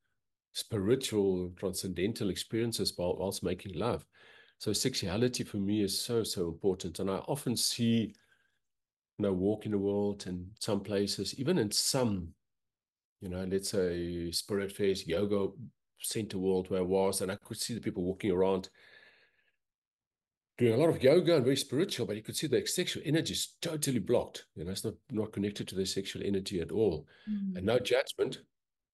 [0.53, 4.07] spiritual, transcendental experiences while, whilst making love.
[4.59, 6.99] So sexuality for me is so, so important.
[6.99, 8.15] And I often see,
[9.19, 12.29] you know, walk in the world and some places, even in some,
[13.21, 15.49] you know, let's say spirit face, yoga
[16.01, 18.69] center world where I was, and I could see the people walking around
[20.59, 23.33] doing a lot of yoga and very spiritual, but you could see the sexual energy
[23.33, 24.47] is totally blocked.
[24.55, 27.07] You know, it's not, not connected to their sexual energy at all.
[27.31, 27.57] Mm.
[27.57, 28.39] And no judgment.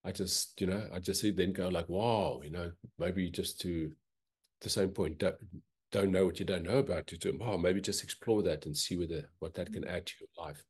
[0.04, 3.60] I just, you know, I just see then go like, wow, you know, maybe just
[3.60, 3.92] to
[4.60, 5.36] the same point, don't,
[5.92, 7.38] don't know what you don't know about it.
[7.38, 10.64] Wow, maybe just explore that and see whether what that can add to your life.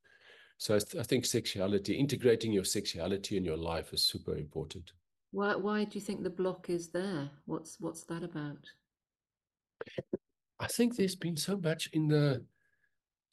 [0.58, 4.92] So I, th- I think sexuality, integrating your sexuality in your life is super important.
[5.32, 7.30] Why, why do you think the block is there?
[7.46, 8.58] What's what's that about?
[10.60, 12.44] I think there's been so much in the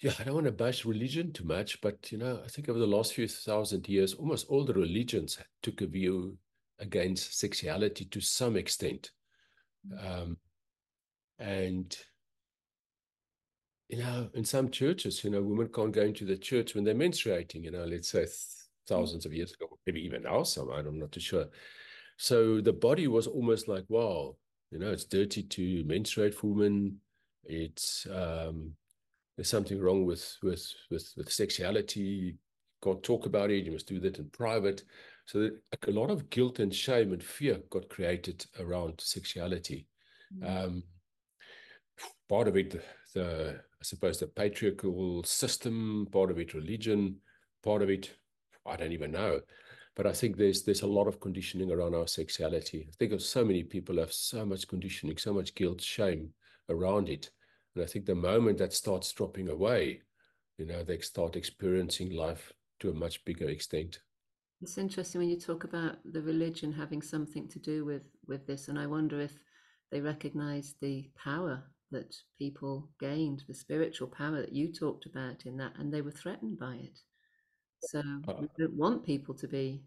[0.01, 2.79] yeah, I don't want to bash religion too much, but you know, I think over
[2.79, 6.37] the last few thousand years, almost all the religions took a view
[6.79, 9.11] against sexuality to some extent.
[9.91, 10.21] Mm.
[10.21, 10.37] Um,
[11.37, 11.97] and
[13.89, 16.95] you know, in some churches, you know, women can't go into the church when they're
[16.95, 18.25] menstruating, you know, let's say
[18.87, 21.45] thousands of years ago, maybe even now, some, I'm not too sure.
[22.19, 24.35] So the body was almost like, wow,
[24.71, 26.97] you know, it's dirty to menstruate for women.
[27.45, 28.73] It's um,
[29.37, 32.01] there's something wrong with with with with sexuality.
[32.01, 32.33] You
[32.83, 33.65] can't talk about it.
[33.65, 34.83] You must do that in private.
[35.27, 35.49] So
[35.87, 39.87] a lot of guilt and shame and fear got created around sexuality.
[40.37, 40.65] Mm.
[40.65, 40.83] Um,
[42.27, 42.81] part of it, the,
[43.13, 47.15] the I suppose the patriarchal system, part of it religion,
[47.63, 48.11] part of it
[48.65, 49.39] I don't even know.
[49.99, 52.87] But I think there's there's a lot of conditioning around our sexuality.
[52.87, 56.29] I think of so many people have so much conditioning, so much guilt, shame
[56.69, 57.31] around it.
[57.75, 60.03] And I think the moment that starts dropping away,
[60.57, 63.99] you know, they start experiencing life to a much bigger extent.
[64.61, 68.69] It's interesting when you talk about the religion having something to do with with this,
[68.69, 69.37] and I wonder if
[69.91, 75.57] they recognize the power that people gained, the spiritual power that you talked about in
[75.57, 76.99] that, and they were threatened by it.
[77.81, 78.01] So
[78.39, 79.81] we don't want people to be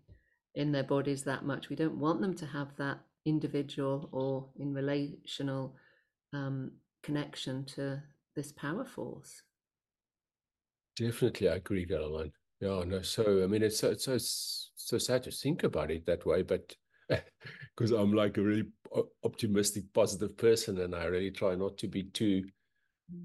[0.54, 1.68] in their bodies that much.
[1.68, 5.74] We don't want them to have that individual or in relational
[6.32, 8.02] um, connection to
[8.34, 9.42] this power force.
[10.96, 12.32] Definitely, I agree, Caroline.
[12.60, 13.02] Yeah, no.
[13.02, 16.42] So I mean, it's so it's so so sad to think about it that way,
[16.42, 16.74] but
[17.08, 18.68] because I'm like a really
[19.24, 22.44] optimistic, positive person, and I really try not to be too.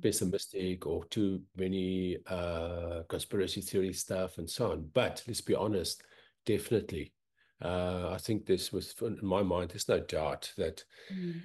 [0.01, 4.89] Pessimistic or too many uh, conspiracy theory stuff and so on.
[4.93, 6.03] But let's be honest,
[6.45, 7.13] definitely,
[7.61, 9.71] uh, I think this was in my mind.
[9.71, 11.41] There's no doubt that mm.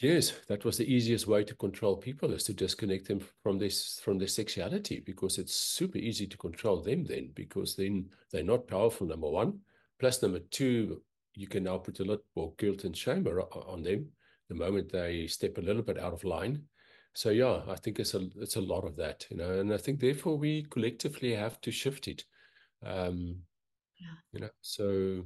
[0.00, 4.00] Yes, that was the easiest way to control people is to disconnect them from this
[4.02, 8.66] from their sexuality because it's super easy to control them then because then they're not
[8.66, 9.06] powerful.
[9.06, 9.60] Number one,
[10.00, 11.02] plus number two,
[11.34, 14.08] you can now put a lot more guilt and shame on them
[14.48, 16.62] the moment they step a little bit out of line.
[17.14, 19.76] So yeah, I think it's a it's a lot of that, you know, and I
[19.76, 22.24] think therefore we collectively have to shift it.
[22.84, 23.36] Um,
[24.00, 24.16] yeah.
[24.32, 25.24] You know, so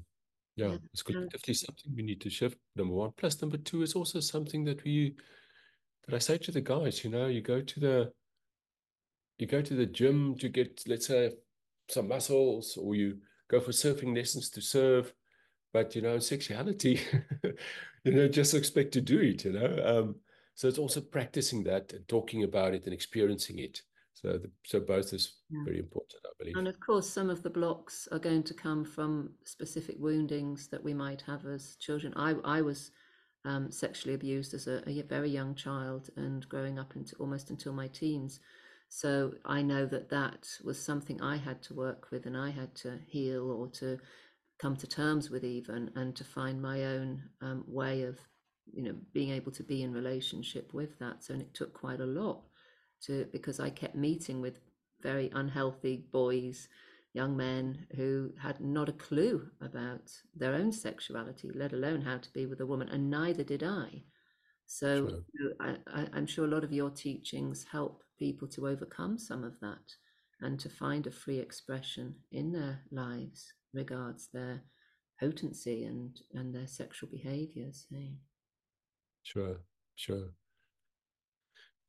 [0.56, 2.58] yeah, it's collectively something we need to shift.
[2.76, 5.14] Number one, plus number two is also something that we
[6.06, 7.04] that I say to the guys.
[7.04, 8.12] You know, you go to the
[9.38, 11.32] you go to the gym to get, let's say,
[11.88, 15.14] some muscles, or you go for surfing lessons to surf.
[15.72, 17.00] But you know, in sexuality,
[18.04, 19.44] you know, just expect to do it.
[19.44, 20.16] You know, um,
[20.58, 23.80] so it's also practicing that and talking about it and experiencing it.
[24.14, 25.60] So, the, so both is yeah.
[25.64, 26.56] very important, I believe.
[26.56, 30.82] And of course, some of the blocks are going to come from specific woundings that
[30.82, 32.12] we might have as children.
[32.16, 32.90] I, I was
[33.44, 37.72] um, sexually abused as a, a, very young child and growing up into almost until
[37.72, 38.40] my teens.
[38.88, 42.74] So I know that that was something I had to work with and I had
[42.82, 43.96] to heal or to
[44.58, 48.18] come to terms with even and to find my own um, way of,
[48.72, 51.24] you know, being able to be in relationship with that.
[51.24, 52.42] So and it took quite a lot
[53.06, 54.60] to because I kept meeting with
[55.02, 56.68] very unhealthy boys,
[57.12, 62.32] young men who had not a clue about their own sexuality, let alone how to
[62.32, 64.02] be with a woman, and neither did I.
[64.66, 65.52] So sure.
[65.60, 69.94] I, am sure a lot of your teachings help people to overcome some of that
[70.40, 74.62] and to find a free expression in their lives regards their
[75.18, 77.86] potency and and their sexual behaviors.
[77.90, 78.18] Hey?
[79.28, 79.60] Sure,
[79.94, 80.30] sure.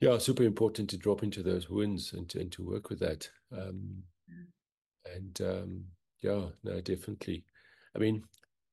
[0.01, 3.29] Yeah, super important to drop into those wounds and to, and to work with that.
[3.57, 4.03] Um.
[5.15, 5.85] And um,
[6.21, 7.45] yeah, no, definitely.
[7.95, 8.23] I mean,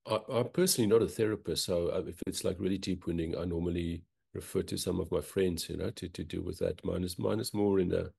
[0.04, 3.44] I, am personally not a therapist, so uh, if it's like really deep wounding, I
[3.44, 4.02] normally
[4.34, 6.84] refer to some of my friends, you know, to, to deal with that.
[6.84, 8.10] Mine is mine is more in a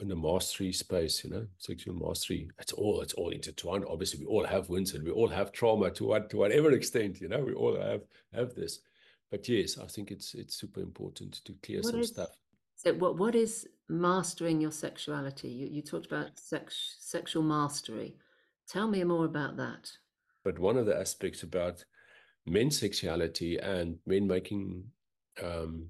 [0.00, 2.48] in the mastery space, you know, sexual mastery.
[2.60, 3.84] It's all it's all intertwined.
[3.88, 7.20] Obviously, we all have wounds and we all have trauma to what to whatever extent,
[7.20, 8.78] you know, we all have have this.
[9.32, 12.28] But yes, I think it's it's super important to clear what some is, stuff.
[12.76, 15.48] So what what is mastering your sexuality?
[15.48, 18.14] You you talked about sex sexual mastery.
[18.68, 19.90] Tell me more about that.
[20.44, 21.82] But one of the aspects about
[22.46, 24.84] men's sexuality and men making
[25.42, 25.88] um,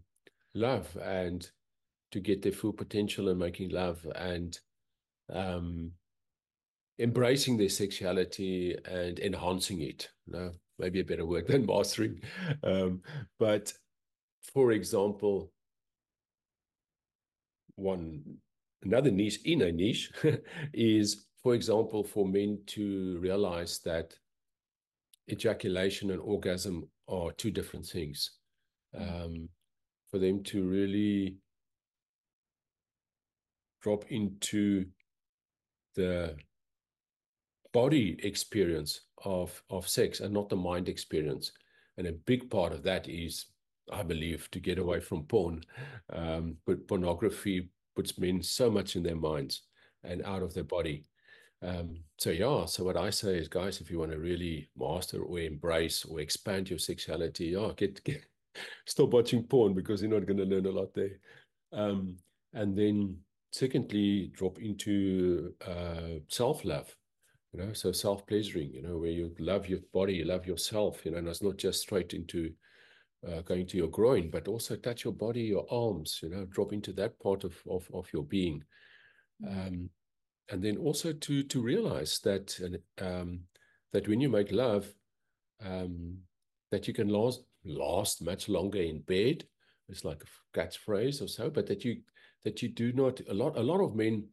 [0.55, 1.51] love and
[2.13, 4.61] to get their full potential and making love and
[5.33, 5.93] um,
[7.01, 10.11] embracing their sexuality and enhancing it.
[10.29, 12.21] No, maybe a better word than mastering.
[12.63, 13.03] Um,
[13.39, 13.73] but
[14.53, 15.53] for example,
[17.77, 18.23] one
[18.83, 20.11] another niche in a niche
[20.73, 24.15] is, for example, for men to realize that
[25.31, 28.31] ejaculation and orgasm are two different things.
[28.95, 29.25] Mm.
[29.25, 29.49] Um,
[30.11, 31.39] for them to really
[33.81, 34.85] drop into
[35.97, 36.37] the
[37.73, 41.53] body experience of of sex and not the mind experience.
[41.99, 43.47] And a big part of that is
[43.93, 45.63] i believe to get away from porn.
[46.13, 49.63] Um, but pornography puts men so much in their minds
[50.05, 51.05] and out of their body.
[51.63, 55.23] Um, so yeah so what i say is guys if you want to really master
[55.23, 58.25] or embrace or expand your sexuality yeah get, get
[58.87, 61.19] stop watching porn because you're not going to learn a lot there.
[61.73, 62.17] Um,
[62.53, 63.19] and then
[63.53, 66.95] secondly drop into uh, self-love
[67.53, 71.11] you know so self-pleasuring you know where you love your body you love yourself you
[71.11, 72.51] know and it's not just straight into
[73.29, 76.73] uh, going to your groin but also touch your body your arms you know drop
[76.73, 78.63] into that part of of, of your being
[79.45, 79.67] mm.
[79.69, 79.91] um,
[80.51, 82.59] and then also to to realize that
[83.01, 83.41] um,
[83.93, 84.87] that when you make love
[85.65, 86.17] um,
[86.71, 89.45] that you can last last much longer in bed
[89.89, 92.01] it's like a catchphrase or so but that you
[92.45, 94.25] that you do not a lot a lot of men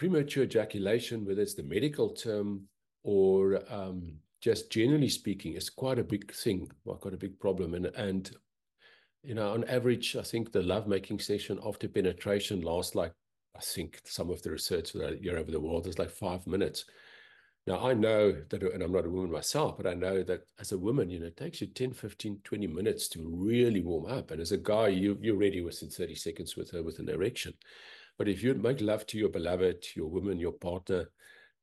[0.00, 2.62] premature ejaculation whether it's the medical term
[3.02, 7.84] or um, just generally speaking is quite a big thing quite a big problem and
[7.96, 8.34] and
[9.22, 13.12] you know on average i think the lovemaking session after penetration lasts like
[13.54, 16.86] i think some of the research that you're over the world is like five minutes
[17.66, 20.72] now, I know that, and I'm not a woman myself, but I know that as
[20.72, 24.30] a woman, you know, it takes you 10, 15, 20 minutes to really warm up.
[24.30, 27.52] And as a guy, you, you're ready within 30 seconds with her with an erection.
[28.20, 31.08] But if you make love to your beloved, your woman, your partner,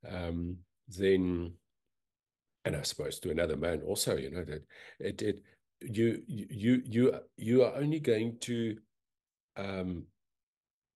[0.09, 1.53] um, then,
[2.65, 4.63] and I suppose to another man also, you know, that
[4.99, 5.43] it, it,
[5.81, 8.75] you, you, you, you are only going to,
[9.55, 10.05] um,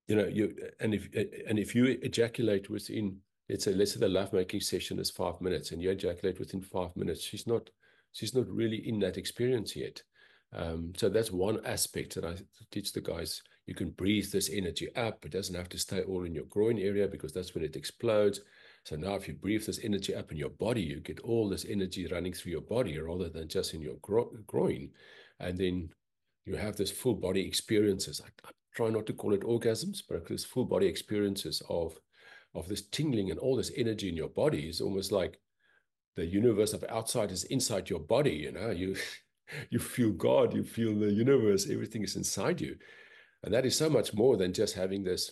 [0.08, 1.08] you know, you, and if,
[1.48, 5.72] and if you ejaculate within let's say let's say the lovemaking session is five minutes
[5.72, 7.70] and you ejaculate within five minutes she's not
[8.14, 10.02] she's not really in that experience yet.
[10.54, 12.36] Um, so that's one aspect that i
[12.72, 15.26] teach the guys you can breathe this energy up.
[15.26, 18.42] It doesn't have to stay all in your groin area because that's when it explodes.
[18.84, 21.66] So now if you breathe this energy up in your body you get all this
[21.70, 24.90] energy running through your body rather than just in your gro- groin.
[25.40, 25.90] And then
[26.46, 28.22] you have this full body experiences.
[28.24, 32.00] I, I try not to call it orgasms but it's full body experiences of
[32.54, 35.40] of this tingling and all this energy in your body is almost like
[36.16, 38.72] the universe of outside is inside your body you know?
[38.72, 38.96] You
[39.70, 42.78] you feel god you feel the universe everything is inside you
[43.44, 45.32] and that is so much more than just having this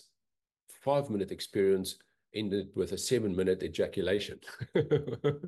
[0.82, 1.96] five minute experience
[2.34, 4.38] ended with a seven minute ejaculation
[4.76, 5.40] um,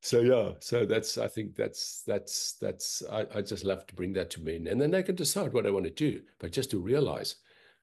[0.00, 4.12] so yeah so that's i think that's that's that's I, I just love to bring
[4.14, 6.70] that to men and then they can decide what i want to do but just
[6.70, 7.36] to realize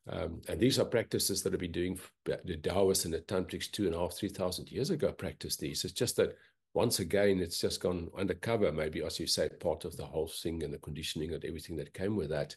[0.07, 3.85] um, and these are practices that have been doing the Taoists and the Tantrics two
[3.85, 5.83] and a half, three thousand years ago practiced these.
[5.83, 6.35] It's just that
[6.73, 10.63] once again, it's just gone undercover, maybe, as you say, part of the whole thing
[10.63, 12.55] and the conditioning and everything that came with that.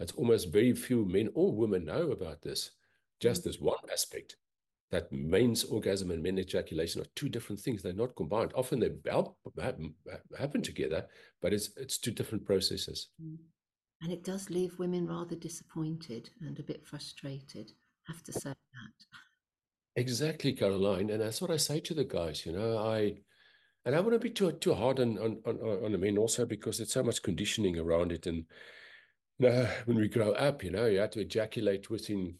[0.00, 2.70] It's almost very few men or women know about this,
[3.20, 4.36] just this one aspect
[4.90, 7.82] that men's orgasm and men's ejaculation are two different things.
[7.82, 8.52] They're not combined.
[8.54, 8.90] Often they
[10.36, 11.06] happen together,
[11.40, 13.08] but it's it's two different processes.
[13.22, 13.36] Mm.
[14.02, 17.70] And it does leave women rather disappointed and a bit frustrated.
[18.08, 19.20] I have to say that.
[19.96, 21.10] Exactly, Caroline.
[21.10, 23.18] And that's what I say to the guys, you know, I
[23.84, 26.78] and I wouldn't be too too hard on on on, on the men also because
[26.78, 28.26] there's so much conditioning around it.
[28.26, 28.46] And
[29.40, 32.34] know, when we grow up, you know, you had to ejaculate within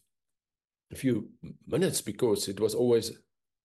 [0.92, 1.28] a few
[1.66, 3.12] minutes because it was always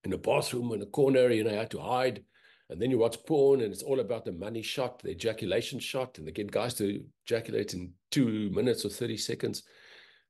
[0.03, 2.23] in a bathroom in a corner, you know, you had to hide.
[2.69, 6.17] And then you watch porn and it's all about the money shot, the ejaculation shot,
[6.17, 9.63] and they get guys to ejaculate in two minutes or 30 seconds.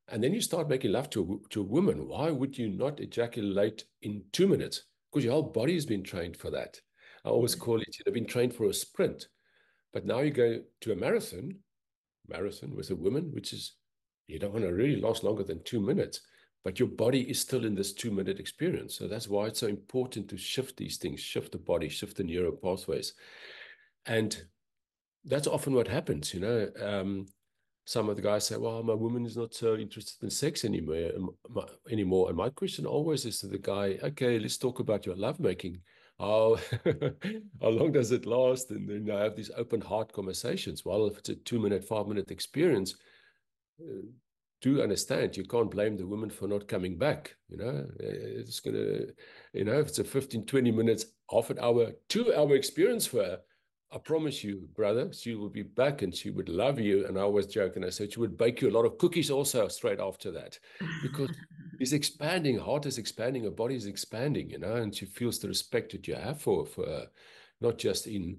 [0.10, 2.08] And then you start making love to, to a woman.
[2.08, 4.84] Why would you not ejaculate in two minutes?
[5.12, 6.80] Because your whole body has been trained for that.
[7.24, 7.60] I always mm.
[7.60, 9.28] call it, you've been trained for a sprint.
[9.94, 11.58] But now you go to a marathon,
[12.28, 13.76] marathon with a woman, which is,
[14.28, 16.22] you don't want to really last longer than two minutes,
[16.64, 18.98] but your body is still in this two minute experience.
[18.98, 22.24] So that's why it's so important to shift these things, shift the body, shift the
[22.24, 23.14] neural pathways.
[24.06, 24.44] And
[25.26, 26.70] that's often what happens, you know.
[26.82, 27.28] Um,
[27.86, 31.12] some of the guys say, "Well, my woman is not so interested in sex anymore."
[31.90, 35.82] Anymore, and my question always is to the guy, "Okay, let's talk about your lovemaking.
[36.20, 36.58] How
[37.62, 40.86] how long does it last?" And then I have these open heart conversations.
[40.86, 42.96] Well, if it's a two minute, five minute experience,
[43.82, 44.08] uh,
[44.62, 47.36] do understand you can't blame the woman for not coming back.
[47.50, 49.02] You know, it's gonna,
[49.54, 53.24] you know, if it's a 15, 20 minutes, half an hour, two hour experience for
[53.24, 53.40] her
[53.96, 57.08] I promise you, brother, she will be back and she would love you.
[57.08, 59.32] And I always joke and I said she would bake you a lot of cookies
[59.32, 60.60] also straight after that
[61.02, 61.30] because
[61.80, 65.48] she's expanding, heart is expanding, her body is expanding, you know, and she feels the
[65.48, 67.08] respect that you have for, for her,
[67.62, 68.38] not just in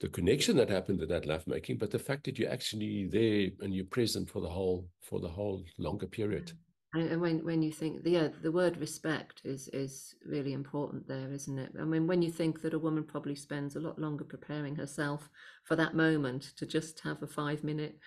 [0.00, 3.74] the connection that happened in that lovemaking, but the fact that you're actually there and
[3.74, 6.52] you're present for the whole, for the whole longer period.
[6.94, 11.58] And when when you think yeah, the word respect is is really important there, isn't
[11.58, 11.72] it?
[11.78, 15.28] I mean, when you think that a woman probably spends a lot longer preparing herself
[15.64, 17.98] for that moment to just have a five minute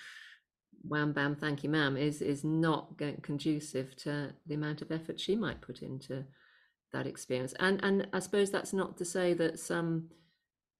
[0.81, 5.35] wham bam thank you ma'am is is not conducive to the amount of effort she
[5.35, 6.25] might put into
[6.91, 7.53] that experience.
[7.59, 10.09] And and I suppose that's not to say that some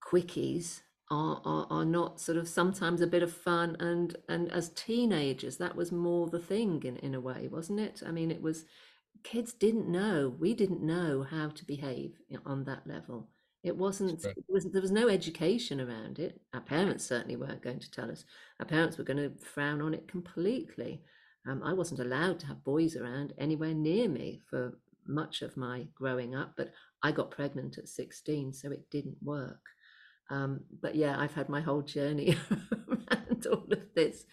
[0.03, 0.81] quickies
[1.11, 5.57] are, are, are not sort of sometimes a bit of fun and and as teenagers
[5.57, 8.03] that was more the thing in, in a way wasn't it?
[8.05, 8.65] I mean it was
[9.23, 13.29] kids didn't know we didn't know how to behave on that level.
[13.63, 16.39] It wasn't it was, there was no education around it.
[16.53, 18.23] Our parents certainly weren't going to tell us.
[18.59, 21.01] Our parents were going to frown on it completely.
[21.47, 25.87] Um, i wasn't allowed to have boys around anywhere near me for much of my
[25.95, 29.61] growing up but i got pregnant at 16 so it didn't work
[30.29, 34.25] um, but yeah, I've had my whole journey around all of this.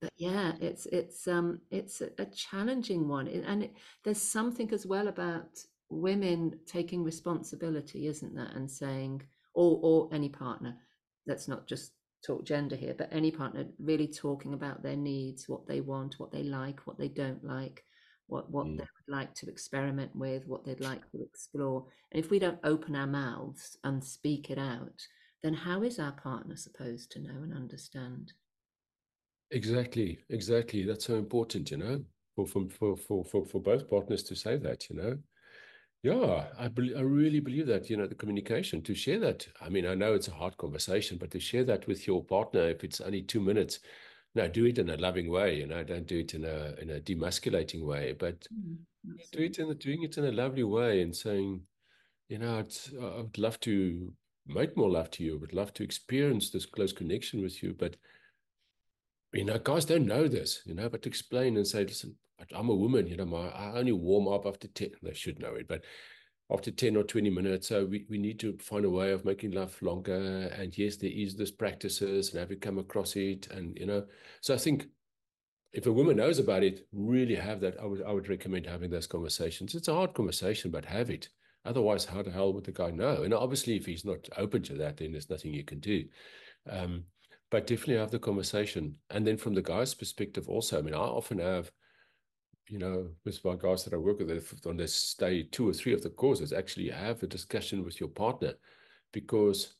[0.00, 3.74] But yeah, it's it's um it's a, a challenging one, and it,
[4.04, 5.58] there's something as well about
[5.90, 9.22] women taking responsibility, isn't there, and saying,
[9.54, 10.76] or or any partner.
[11.26, 11.92] Let's not just
[12.26, 16.32] talk gender here, but any partner really talking about their needs, what they want, what
[16.32, 17.84] they like, what they don't like,
[18.26, 18.78] what what mm.
[18.78, 21.84] they would like to experiment with, what they'd like to explore.
[22.12, 25.06] And if we don't open our mouths and speak it out,
[25.42, 28.32] then how is our partner supposed to know and understand?
[29.50, 30.84] Exactly, exactly.
[30.84, 34.90] That's so important, you know, for for for for for both partners to say that,
[34.90, 35.18] you know.
[36.02, 39.48] Yeah, I believe, I really believe that, you know, the communication to share that.
[39.60, 42.68] I mean, I know it's a hard conversation, but to share that with your partner,
[42.68, 43.80] if it's only two minutes,
[44.34, 46.90] now do it in a loving way, you know, don't do it in a in
[46.90, 48.86] a demasculating way, but mm,
[49.32, 51.62] do it in a, doing it in a lovely way and saying,
[52.28, 54.12] you know, it's, I would love to
[54.46, 57.74] make more love to you, would love to experience this close connection with you.
[57.78, 57.96] But,
[59.32, 62.16] you know, guys don't know this, you know, but to explain and say, listen,
[62.54, 65.54] I'm a woman, you know, my, I only warm up after 10, they should know
[65.54, 65.84] it, but
[66.50, 67.68] after 10 or 20 minutes.
[67.68, 70.48] So we, we need to find a way of making love longer.
[70.56, 73.48] And yes, there is this practices and have you come across it?
[73.50, 74.04] And, you know,
[74.40, 74.86] so I think
[75.72, 77.80] if a woman knows about it, really have that.
[77.80, 79.74] I would, I would recommend having those conversations.
[79.74, 81.28] It's a hard conversation, but have it.
[81.66, 83.22] Otherwise, how the hell would the guy know?
[83.22, 86.04] And obviously, if he's not open to that, then there's nothing you can do.
[86.68, 87.04] Um,
[87.50, 88.96] but definitely have the conversation.
[89.10, 91.70] And then from the guy's perspective, also, I mean, I often have,
[92.68, 95.92] you know, with my guys that I work with on this day two or three
[95.92, 98.54] of the courses, actually have a discussion with your partner
[99.12, 99.76] because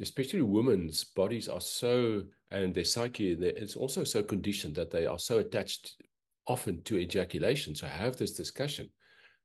[0.00, 5.18] especially women's bodies are so and their psyche it's also so conditioned that they are
[5.18, 6.02] so attached
[6.46, 8.88] often to ejaculation so have this discussion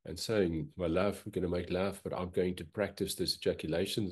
[0.06, 3.36] and saying, My love, we're going to make love, but I'm going to practice this
[3.36, 4.12] ejaculation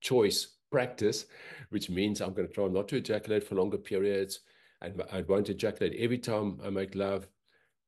[0.00, 1.26] choice practice,
[1.70, 4.40] which means I'm going to try not to ejaculate for longer periods
[4.80, 7.26] and I won't ejaculate every time I make love.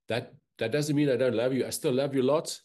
[0.09, 1.67] That that doesn't mean I don't love you.
[1.67, 2.63] I still love you lots.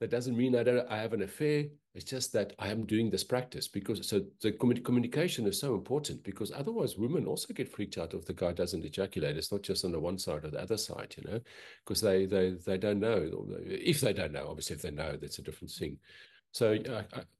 [0.00, 1.64] That doesn't mean I don't I have an affair.
[1.98, 6.22] It's just that I am doing this practice because so the communication is so important
[6.22, 9.36] because otherwise women also get freaked out if the guy doesn't ejaculate.
[9.36, 11.40] It's not just on the one side or the other side, you know,
[11.84, 13.48] because they they they don't know.
[13.64, 15.98] If they don't know, obviously, if they know, that's a different thing.
[16.52, 16.78] So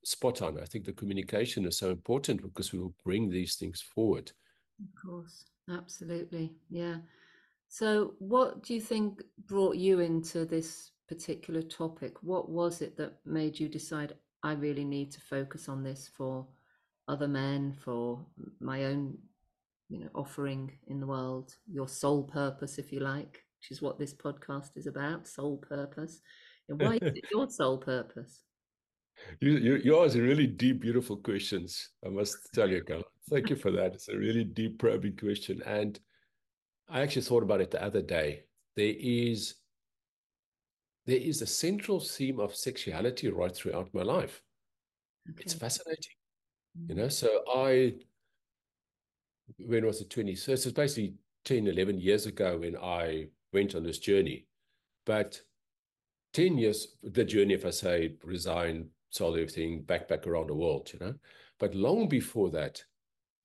[0.02, 0.58] spot on.
[0.60, 4.32] I think the communication is so important because we will bring these things forward.
[4.82, 6.96] Of course, absolutely, yeah.
[7.68, 12.24] So, what do you think brought you into this particular topic?
[12.24, 16.46] What was it that made you decide I really need to focus on this for
[17.08, 18.24] other men, for
[18.60, 19.18] my own,
[19.88, 23.98] you know, offering in the world, your soul purpose, if you like, which is what
[23.98, 26.20] this podcast is about, soul purpose.
[26.68, 28.42] And why is it your soul purpose?
[29.40, 31.90] You, you, really deep, beautiful questions.
[32.06, 33.02] I must tell you, Carl.
[33.28, 33.94] Thank you for that.
[33.94, 35.60] It's a really deep, probing question.
[35.66, 35.98] And
[36.88, 38.44] I actually thought about it the other day.
[38.76, 39.56] There is
[41.08, 44.42] there is a central theme of sexuality right throughout my life.
[45.30, 45.42] Okay.
[45.42, 46.12] It's fascinating.
[46.86, 47.94] You know, so I,
[49.56, 50.34] when was it 20?
[50.34, 51.14] So it's basically
[51.46, 54.44] 10, 11 years ago when I went on this journey.
[55.06, 55.40] But
[56.34, 60.98] 10 years, the journey, if I say, resign, sold everything, backpack around the world, you
[60.98, 61.14] know.
[61.58, 62.84] But long before that,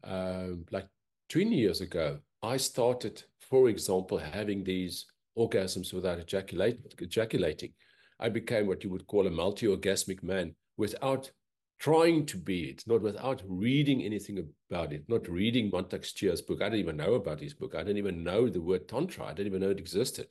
[0.03, 0.89] um, like
[1.29, 5.05] 20 years ago, I started, for example, having these
[5.37, 7.73] orgasms without ejaculate, ejaculating.
[8.19, 11.31] I became what you would call a multi-orgasmic man without
[11.79, 16.61] trying to be it, not without reading anything about it, not reading Mantak Chia's book.
[16.61, 17.75] I didn't even know about his book.
[17.75, 19.25] I didn't even know the word tantra.
[19.25, 20.27] I didn't even know it existed.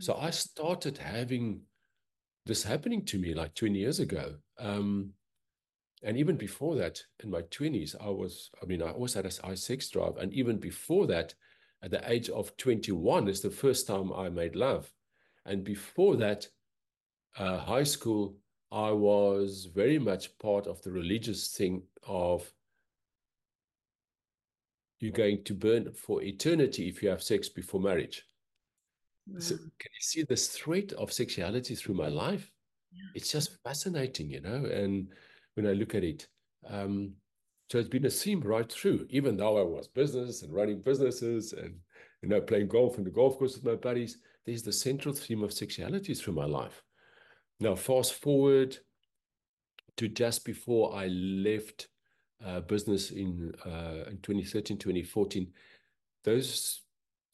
[0.00, 1.60] So I started having
[2.44, 4.36] this happening to me like 20 years ago.
[4.58, 5.12] Um,
[6.02, 9.46] and even before that, in my 20s, I was, I mean, I always had a
[9.46, 10.18] high sex drive.
[10.18, 11.34] And even before that,
[11.82, 14.90] at the age of 21 is the first time I made love.
[15.44, 16.48] And before that,
[17.38, 18.36] uh, high school,
[18.72, 22.50] I was very much part of the religious thing of
[24.98, 28.24] you're going to burn for eternity if you have sex before marriage.
[29.28, 29.40] Wow.
[29.40, 32.50] So can you see this thread of sexuality through my life?
[32.92, 33.02] Yeah.
[33.14, 34.64] It's just fascinating, you know.
[34.64, 35.08] And
[35.54, 36.26] when I look at it,
[36.66, 37.12] um,
[37.70, 41.52] so it's been a theme right through, even though I was business and running businesses
[41.52, 41.74] and
[42.22, 44.18] you know playing golf in the golf course with my buddies.
[44.44, 46.82] There's the central theme of sexuality through my life.
[47.58, 48.78] Now, fast forward
[49.96, 51.88] to just before I left
[52.44, 55.48] uh, business in uh, in 2013, 2014.
[56.22, 56.82] Those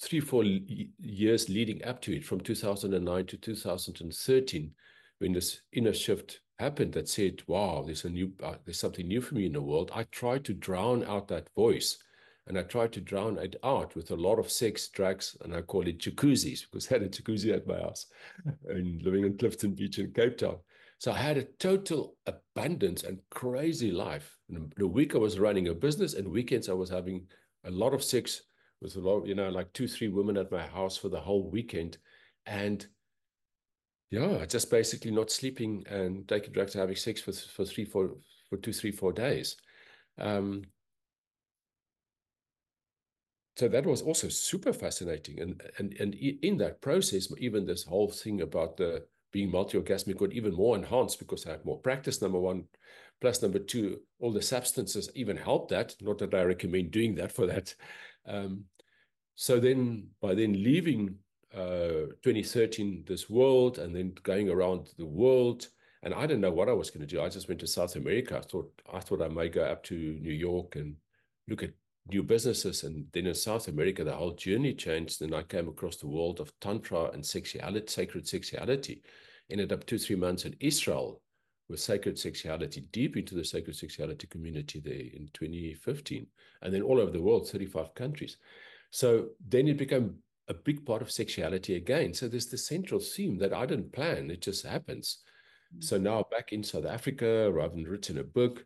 [0.00, 4.70] three, four years leading up to it, from 2009 to 2013,
[5.18, 9.20] when this inner shift happened that said, "Wow, there's a new, uh, there's something new
[9.20, 11.98] for me in the world." I tried to drown out that voice,
[12.46, 15.62] and I tried to drown it out with a lot of sex, drugs, and I
[15.62, 18.06] call it jacuzzis because I had a jacuzzi at my house,
[18.68, 20.58] and living in Clifton Beach in Cape Town.
[20.98, 24.38] So I had a total abundance and crazy life.
[24.48, 27.26] And the week I was running a business, and weekends I was having
[27.64, 28.42] a lot of sex
[28.80, 31.50] with a lot, you know, like two, three women at my house for the whole
[31.50, 31.98] weekend,
[32.46, 32.86] and
[34.12, 38.10] yeah, just basically not sleeping and taking drugs and having sex for for three, four,
[38.50, 39.56] for two, three, four days.
[40.18, 40.64] Um,
[43.56, 48.10] so that was also super fascinating, and and and in that process, even this whole
[48.10, 52.20] thing about the being multi-orgasmic got even more enhanced because I had more practice.
[52.20, 52.64] Number one,
[53.22, 55.94] plus number two, all the substances even helped that.
[56.02, 57.74] Not that I recommend doing that for that.
[58.26, 58.64] Um,
[59.36, 61.16] so then, by then leaving
[61.54, 65.68] uh, 2013 this world and then going around the world.
[66.02, 67.22] And i didn't know what i was going to do.
[67.22, 68.38] I just went to south america.
[68.38, 70.96] I thought i thought i might go up to new york and
[71.48, 71.72] look at
[72.08, 72.82] new businesses.
[72.84, 75.22] And then in south america the whole journey changed.
[75.22, 79.02] And i came across the world of tantra and sexuality sacred sexuality.
[79.50, 81.20] Ended up two three months in israel
[81.68, 86.26] with sacred sexuality deep into the sacred sexuality community there in 2015
[86.62, 88.36] and then all over the world 35 countries.
[88.90, 90.16] So then it became
[90.48, 92.14] a big part of sexuality again.
[92.14, 95.18] So there's the central theme that I didn't plan, it just happens.
[95.72, 95.82] Mm-hmm.
[95.82, 98.64] So now back in South Africa, I've written a book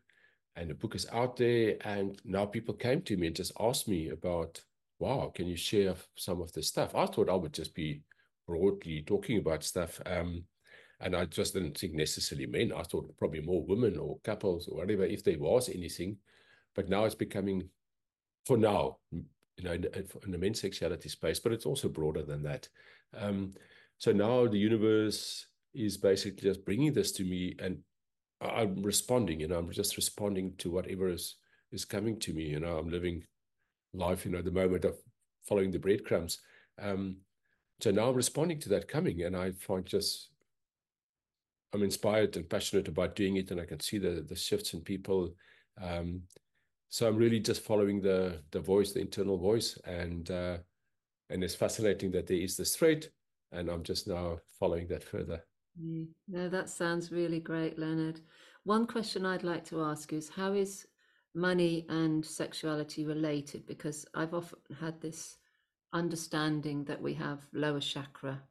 [0.56, 1.76] and the book is out there.
[1.82, 4.60] And now people came to me and just asked me about,
[4.98, 6.94] wow, can you share some of this stuff?
[6.94, 8.00] I thought I would just be
[8.46, 10.00] broadly talking about stuff.
[10.06, 10.44] Um,
[11.00, 12.72] and I just didn't think necessarily men.
[12.74, 16.16] I thought probably more women or couples or whatever, if there was anything.
[16.74, 17.68] But now it's becoming,
[18.46, 18.98] for now,
[19.56, 19.86] you know, in,
[20.24, 22.68] in the men's sexuality space, but it's also broader than that.
[23.16, 23.54] Um,
[23.98, 27.78] so now the universe is basically just bringing this to me, and
[28.40, 29.40] I'm responding.
[29.40, 31.36] You know, I'm just responding to whatever is
[31.72, 32.44] is coming to me.
[32.44, 33.24] You know, I'm living
[33.94, 34.24] life.
[34.24, 34.96] You know, the moment of
[35.48, 36.40] following the breadcrumbs.
[36.80, 37.16] Um,
[37.80, 40.30] so now I'm responding to that coming, and I find just
[41.72, 44.80] I'm inspired and passionate about doing it, and I can see the the shifts in
[44.80, 45.34] people.
[45.82, 46.22] Um,
[46.88, 50.58] so I'm really just following the the voice, the internal voice, and uh,
[51.30, 53.06] and it's fascinating that there is this thread,
[53.52, 55.42] and I'm just now following that further.
[56.28, 58.20] No, that sounds really great, Lenerd.
[58.64, 60.86] One question I'd like to ask is how is
[61.34, 63.66] money and sexuality related?
[63.66, 65.36] Because I've often had this
[65.92, 68.42] understanding that we have lower chakra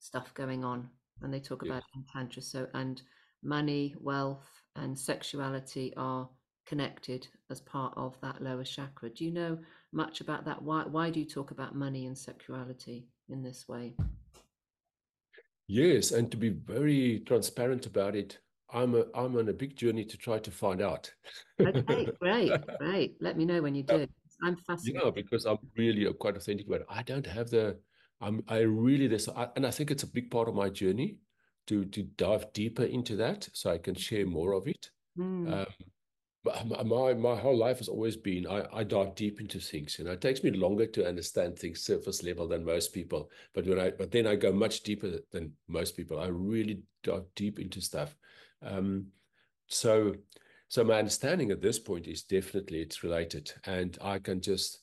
[0.00, 0.88] stuff going on,
[1.22, 2.42] and they talk about in tantra.
[2.42, 3.00] So, and
[3.42, 6.28] money, wealth, and sexuality are
[6.66, 9.10] connected as part of that lower chakra.
[9.10, 9.58] Do you know
[9.92, 10.62] much about that?
[10.62, 13.94] Why why do you talk about money and sexuality in this way?
[15.68, 18.38] Yes, and to be very transparent about it,
[18.72, 21.10] I'm a, I'm on a big journey to try to find out.
[21.60, 23.16] okay, great, great.
[23.20, 24.06] Let me know when you do.
[24.42, 25.02] I'm fascinated.
[25.04, 26.86] Yeah, because I'm really quite authentic about it.
[26.88, 27.78] I don't have the,
[28.20, 31.18] I'm I really this, I, and I think it's a big part of my journey
[31.68, 34.90] to to dive deeper into that, so I can share more of it.
[35.18, 35.52] Mm.
[35.52, 35.66] Um,
[36.44, 40.12] my my whole life has always been I, I dive deep into things you know.
[40.12, 43.30] It takes me longer to understand things surface level than most people.
[43.54, 46.18] But when i but then i go much deeper than most people.
[46.18, 48.16] I really dive deep into stuff.
[48.64, 49.06] Um
[49.68, 50.14] so
[50.68, 53.52] so my understanding at this point is definitely it's related.
[53.64, 54.80] And i can just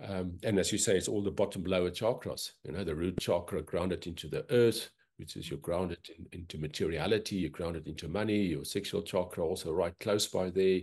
[0.00, 3.18] um and as you say it's all the bottom lower chakras you know the root
[3.20, 4.88] chakra grounded into the earth
[5.22, 9.72] which is you're grounded in, into materiality, you're grounded into money, your sexual chakra also
[9.72, 10.80] right close by there.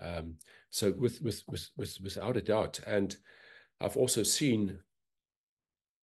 [0.00, 0.36] Um,
[0.70, 2.78] so with, with, with, with, without a doubt.
[2.86, 3.16] And
[3.80, 4.78] I've also seen,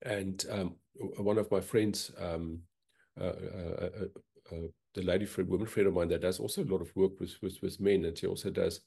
[0.02, 0.76] and um,
[1.18, 2.60] one of my friends, um,
[3.20, 6.72] uh, uh, uh, uh, the lady friend, woman friend of mine that does also a
[6.72, 8.82] lot of work with, with, with men, and she also does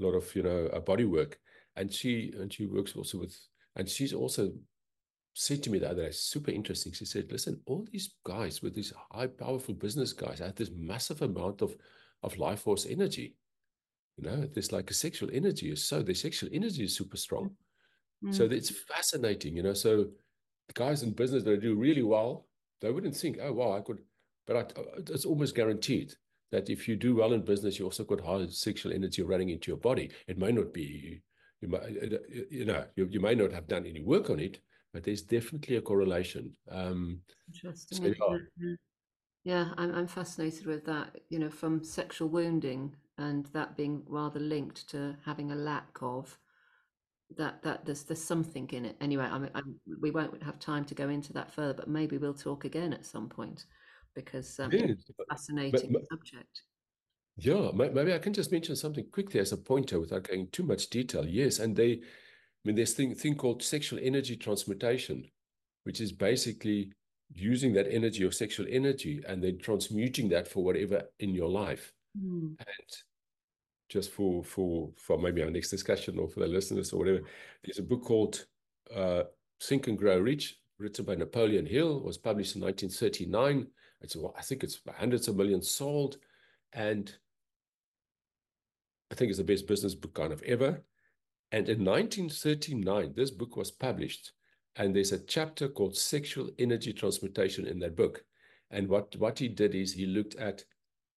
[0.00, 1.38] a lot of, you know, body work.
[1.76, 3.38] And she, and she works also with,
[3.76, 4.50] and she's also
[5.34, 6.92] said to me the other day, super interesting.
[6.92, 11.22] She said, listen, all these guys with these high, powerful business guys have this massive
[11.22, 11.74] amount of,
[12.22, 13.34] of life force energy.
[14.18, 15.70] You know, there's like a sexual energy.
[15.70, 17.52] is So their sexual energy is super strong.
[18.22, 18.34] Mm.
[18.34, 19.72] So it's fascinating, you know.
[19.72, 20.08] So
[20.68, 22.46] the guys in business that do really well,
[22.80, 24.00] they wouldn't think, oh, wow, I could,
[24.46, 26.14] but I, uh, it's almost guaranteed
[26.50, 29.70] that if you do well in business, you also got high sexual energy running into
[29.70, 30.10] your body.
[30.28, 31.22] It may not be,
[31.62, 32.18] you, might, uh, uh,
[32.50, 34.58] you know, you, you may not have done any work on it,
[34.92, 36.52] but there's definitely a correlation.
[36.70, 38.14] Um, Interesting.
[38.14, 38.74] So, yeah.
[39.44, 41.16] yeah, I'm, I'm fascinated with that.
[41.28, 46.38] You know, from sexual wounding and that being rather linked to having a lack of
[47.36, 47.62] that.
[47.62, 48.96] That there's there's something in it.
[49.00, 52.34] Anyway, I'm, I'm, we won't have time to go into that further, but maybe we'll
[52.34, 53.64] talk again at some point
[54.14, 56.62] because um, yeah, it's a fascinating but, but, subject.
[57.36, 60.90] Yeah, maybe I can just mention something quickly as a pointer without going too much
[60.90, 61.26] detail.
[61.26, 62.02] Yes, and they
[62.64, 65.24] I mean, there's thing thing called sexual energy transmutation,
[65.84, 66.92] which is basically
[67.34, 71.92] using that energy or sexual energy and then transmuting that for whatever in your life.
[72.16, 72.56] Mm.
[72.58, 72.88] And
[73.88, 77.22] just for for for maybe our next discussion or for the listeners or whatever,
[77.64, 78.44] there's a book called
[78.94, 79.24] uh,
[79.62, 83.66] Think and Grow Rich, written by Napoleon Hill, was published in 1939.
[84.02, 86.18] It's I think it's hundreds of millions sold,
[86.72, 87.12] and
[89.10, 90.82] I think it's the best business book kind of ever.
[91.52, 94.32] And in 1939, this book was published,
[94.76, 98.24] and there's a chapter called Sexual Energy Transmutation in that book.
[98.70, 100.64] And what, what he did is he looked at,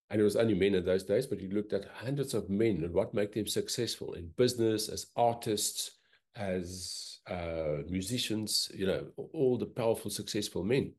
[0.09, 2.83] and it was only men in those days, but he looked at hundreds of men
[2.83, 5.91] and what made them successful in business, as artists,
[6.35, 10.91] as uh, musicians, you know, all the powerful, successful men.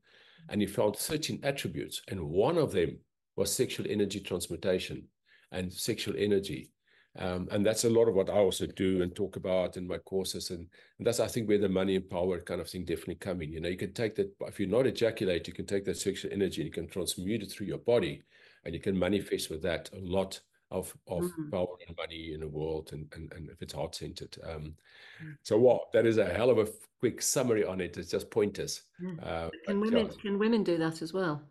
[0.49, 2.97] And he found 13 attributes, and one of them
[3.35, 5.03] was sexual energy transmutation
[5.51, 6.71] and sexual energy.
[7.17, 9.97] Um, and that's a lot of what I also do and talk about in my
[9.97, 10.51] courses.
[10.51, 13.41] And, and, that's, I think, where the money and power kind of thing definitely come
[13.41, 13.51] in.
[13.51, 16.31] You know, you can take that, if you're not ejaculate, you can take that sexual
[16.31, 18.21] energy and you can transmute it through your body
[18.65, 20.39] and you can manifest with that a lot
[20.69, 21.49] of, of mm-hmm.
[21.49, 22.89] power and money in the world.
[22.91, 24.37] And, and, and if it's heart centered.
[24.43, 24.75] Um,
[25.21, 25.31] mm-hmm.
[25.41, 26.67] So, what that is a hell of a
[26.99, 27.97] quick summary on it.
[27.97, 28.83] It's just pointers.
[29.01, 29.25] Mm.
[29.25, 31.41] Uh, can, women, can women do that as well?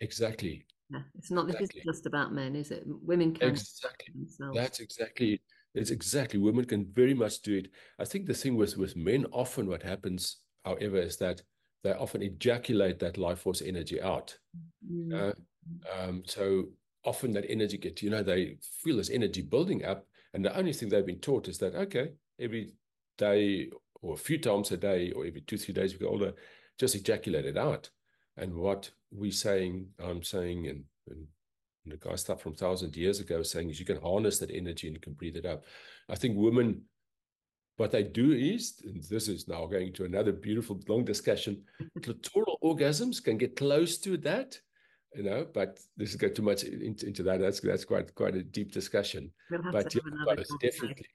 [0.00, 0.64] Exactly.
[0.92, 1.46] Yeah, it's not.
[1.46, 2.84] This is just about men, is it?
[2.86, 4.14] Women can exactly.
[4.54, 5.40] That's exactly.
[5.74, 6.38] It's exactly.
[6.38, 7.68] Women can very much do it.
[7.98, 11.42] I think the thing with with men, often what happens, however, is that
[11.82, 14.36] they often ejaculate that life force energy out.
[14.86, 15.14] Mm-hmm.
[15.14, 15.32] Uh,
[15.98, 16.66] um, so
[17.04, 20.72] often that energy gets, you know, they feel this energy building up, and the only
[20.72, 22.72] thing they've been taught is that okay, every
[23.16, 23.70] day
[24.02, 26.34] or a few times a day or every two three days we get older,
[26.78, 27.88] just ejaculate it out.
[28.36, 31.26] And what we're saying, I'm saying, and, and
[31.86, 34.96] the guy stuff from thousand years ago saying is you can harness that energy and
[34.96, 35.64] you can breathe it up.
[36.08, 36.82] I think women,
[37.76, 41.62] what they do is, and this is now going to another beautiful long discussion,
[42.00, 44.58] clitoral orgasms can get close to that.
[45.14, 47.40] you know, but this is going too much into, into that.
[47.40, 49.30] That's that's quite quite a deep discussion.
[49.50, 50.00] We'll but yeah,
[50.60, 51.06] definitely.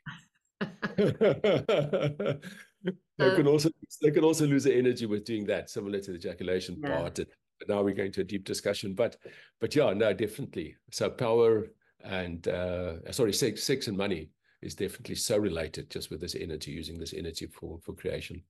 [2.84, 3.70] they can also
[4.02, 6.98] they can also lose their energy with doing that, similar to the ejaculation yeah.
[6.98, 7.20] part.
[7.20, 7.28] And
[7.68, 9.18] now we're going to a deep discussion, but
[9.60, 10.76] but yeah, no, definitely.
[10.92, 11.68] So power
[12.04, 14.30] and uh, sorry, sex, sex and money
[14.62, 18.44] is definitely so related, just with this energy, using this energy for for creation.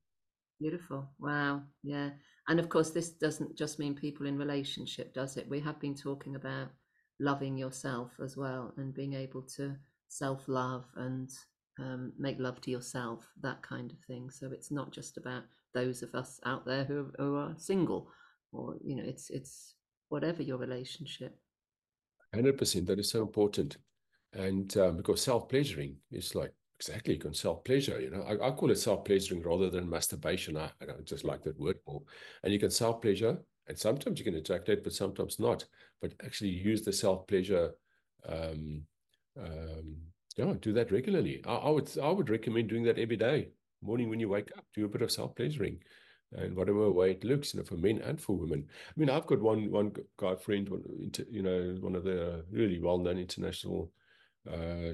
[0.60, 1.10] Beautiful.
[1.20, 1.64] Wow.
[1.84, 2.12] Yeah.
[2.48, 5.50] And of course, this doesn't just mean people in relationship, does it?
[5.50, 6.70] We have been talking about
[7.20, 9.76] loving yourself as well and being able to
[10.08, 11.30] self love and
[11.80, 14.30] um, make love to yourself, that kind of thing.
[14.30, 18.10] So it's not just about those of us out there who, who are single,
[18.52, 19.76] or you know, it's it's
[20.10, 21.38] whatever your relationship.
[22.34, 22.88] Hundred percent.
[22.88, 23.78] That is so important,
[24.34, 28.00] and um, because self pleasuring is like exactly you can self pleasure.
[28.00, 30.58] You know, I, I call it self pleasuring rather than masturbation.
[30.58, 32.02] I, I just like that word more.
[32.44, 35.66] And you can self pleasure, and sometimes you can attract ejaculate, but sometimes not.
[36.02, 37.72] But actually use the self pleasure.
[38.28, 38.84] Um,
[39.40, 39.98] um,
[40.38, 41.42] yeah, do that regularly.
[41.46, 43.50] I, I, would I would recommend doing that every day.
[43.82, 45.80] Morning when you wake up, do a bit of self pleasuring,
[46.32, 48.66] and whatever way it looks, you know, for men and for women.
[48.70, 52.80] I mean, I've got one one guy friend, one, you know, one of the really
[52.80, 53.92] well known international
[54.52, 54.94] uh,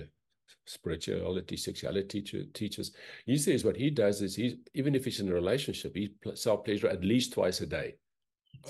[0.66, 2.92] spirituality, sexuality teacher, teachers.
[3.26, 6.66] He says what he does is he even if he's in a relationship, he self
[6.66, 7.96] pleasure at least twice a day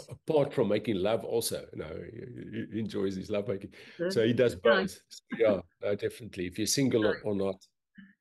[0.09, 3.71] apart from making love also you know he, he enjoys his love making
[4.09, 4.81] so he does mm-hmm.
[4.81, 4.99] both.
[5.37, 6.47] Yeah no, definitely.
[6.47, 7.65] If you're single or, or not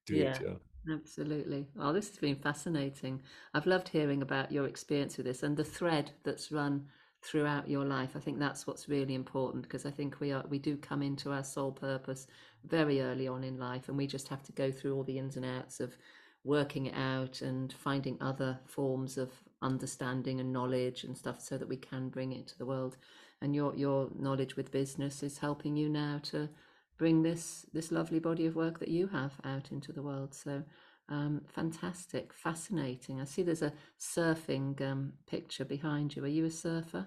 [0.06, 0.32] do yeah.
[0.32, 1.68] it yeah absolutely.
[1.78, 3.22] Oh this has been fascinating.
[3.54, 6.86] I've loved hearing about your experience with this and the thread that's run
[7.22, 8.10] throughout your life.
[8.16, 11.30] I think that's what's really important because i think we are we do come into
[11.30, 12.26] our soul purpose
[12.64, 15.36] very early on in life and we just have to go through all the ins
[15.36, 15.96] and outs of
[16.44, 19.30] working it out and finding other forms of
[19.62, 22.96] understanding and knowledge and stuff so that we can bring it to the world.
[23.40, 26.48] And your your knowledge with business is helping you now to
[26.98, 30.34] bring this this lovely body of work that you have out into the world.
[30.34, 30.62] So
[31.08, 33.20] um, fantastic fascinating.
[33.20, 36.24] I see there's a surfing um, picture behind you.
[36.24, 37.06] Are you a surfer?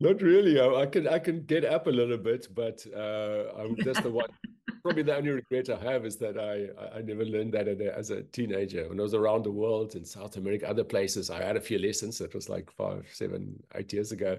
[0.00, 0.60] Not really.
[0.60, 4.10] I, I can i can get up a little bit but uh, i'm just the
[4.10, 4.28] one
[4.82, 8.22] probably the only regret I have is that I I never learned that as a
[8.22, 8.88] teenager.
[8.88, 11.78] When I was around the world in South America, other places, I had a few
[11.78, 12.18] lessons.
[12.18, 14.38] That was like five, seven, eight years ago.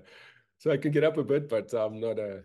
[0.60, 2.44] So I can get up a bit, but I'm not a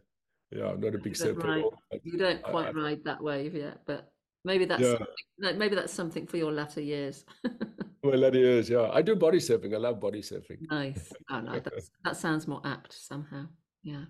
[0.51, 1.62] yeah, I'm not a big surfer.
[2.03, 4.11] You don't quite I, ride that wave yet, but
[4.44, 5.53] maybe that's yeah.
[5.53, 7.24] maybe that's something for your latter years.
[8.05, 8.90] My latter years, yeah.
[8.92, 9.74] I do body surfing.
[9.74, 10.59] I love body surfing.
[10.70, 11.12] Nice.
[11.30, 11.61] Oh no,
[12.05, 13.46] that sounds more apt somehow.
[13.82, 14.05] Yeah.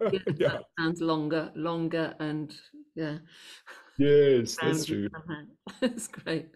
[0.00, 0.48] yeah, yeah.
[0.48, 2.54] That sounds longer, longer, and
[2.94, 3.18] yeah.
[3.98, 5.08] Yes, that's true.
[5.80, 6.48] That's great.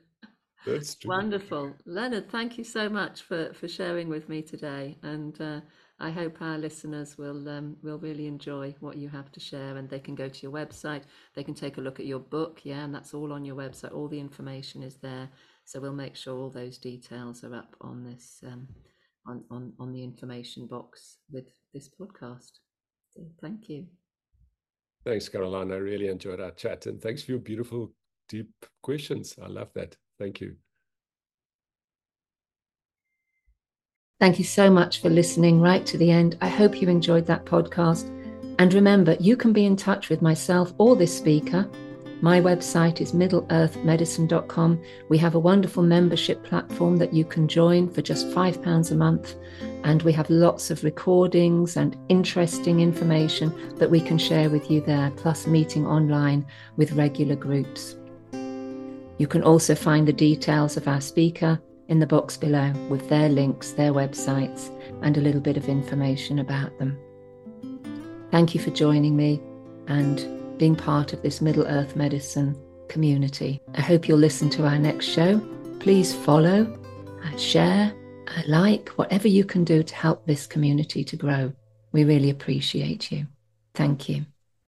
[0.67, 1.11] That's true.
[1.11, 1.75] Wonderful.
[1.87, 4.97] Lenerd, thank you so much for, for sharing with me today.
[5.03, 5.61] And uh,
[6.01, 9.89] I hope our listeners will um, will really enjoy what you have to share and
[9.89, 11.03] they can go to your website.
[11.35, 12.61] They can take a look at your book.
[12.65, 13.95] Yeah, and that's all on your website.
[13.95, 15.29] All the information is there.
[15.65, 18.69] So we'll make sure all those details are up on this um,
[19.27, 22.53] on, on, on the information box with this podcast.
[23.11, 23.87] So thank you.
[25.07, 25.71] Thanks, Caroline.
[25.71, 26.87] I really enjoyed our chat.
[26.87, 27.93] And thanks for your beautiful,
[28.29, 28.51] deep
[28.83, 29.37] questions.
[29.41, 29.97] I love that.
[30.19, 30.57] Thank you.
[34.19, 36.37] Thank you so much for listening right to the end.
[36.41, 38.11] I hope you enjoyed that podcast.
[38.59, 41.71] And remember, you can be in touch with myself or this speaker
[42.23, 44.83] my website is middleearthmedicine.com.
[45.09, 49.35] We have a wonderful membership platform that you can join for just £5 a month.
[49.85, 54.81] And we have lots of recordings and interesting information that we can share with you
[54.81, 56.47] there, plus meeting online
[56.77, 57.97] with regular groups.
[59.19, 63.29] You can also find the details of our speaker in the box below with their
[63.29, 64.71] links, their websites,
[65.03, 66.99] and a little bit of information about them.
[68.31, 69.41] Thank you for joining me
[69.87, 72.57] and being part of this Middle Earth Medicine
[72.89, 73.61] community.
[73.75, 75.41] I hope you'll listen to our next show.
[75.81, 76.79] Please follow,
[77.25, 77.93] uh, share,
[78.29, 81.53] uh, like, whatever you can do to help this community to grow.
[81.93, 83.27] We really appreciate you.
[83.75, 84.27] Thank you.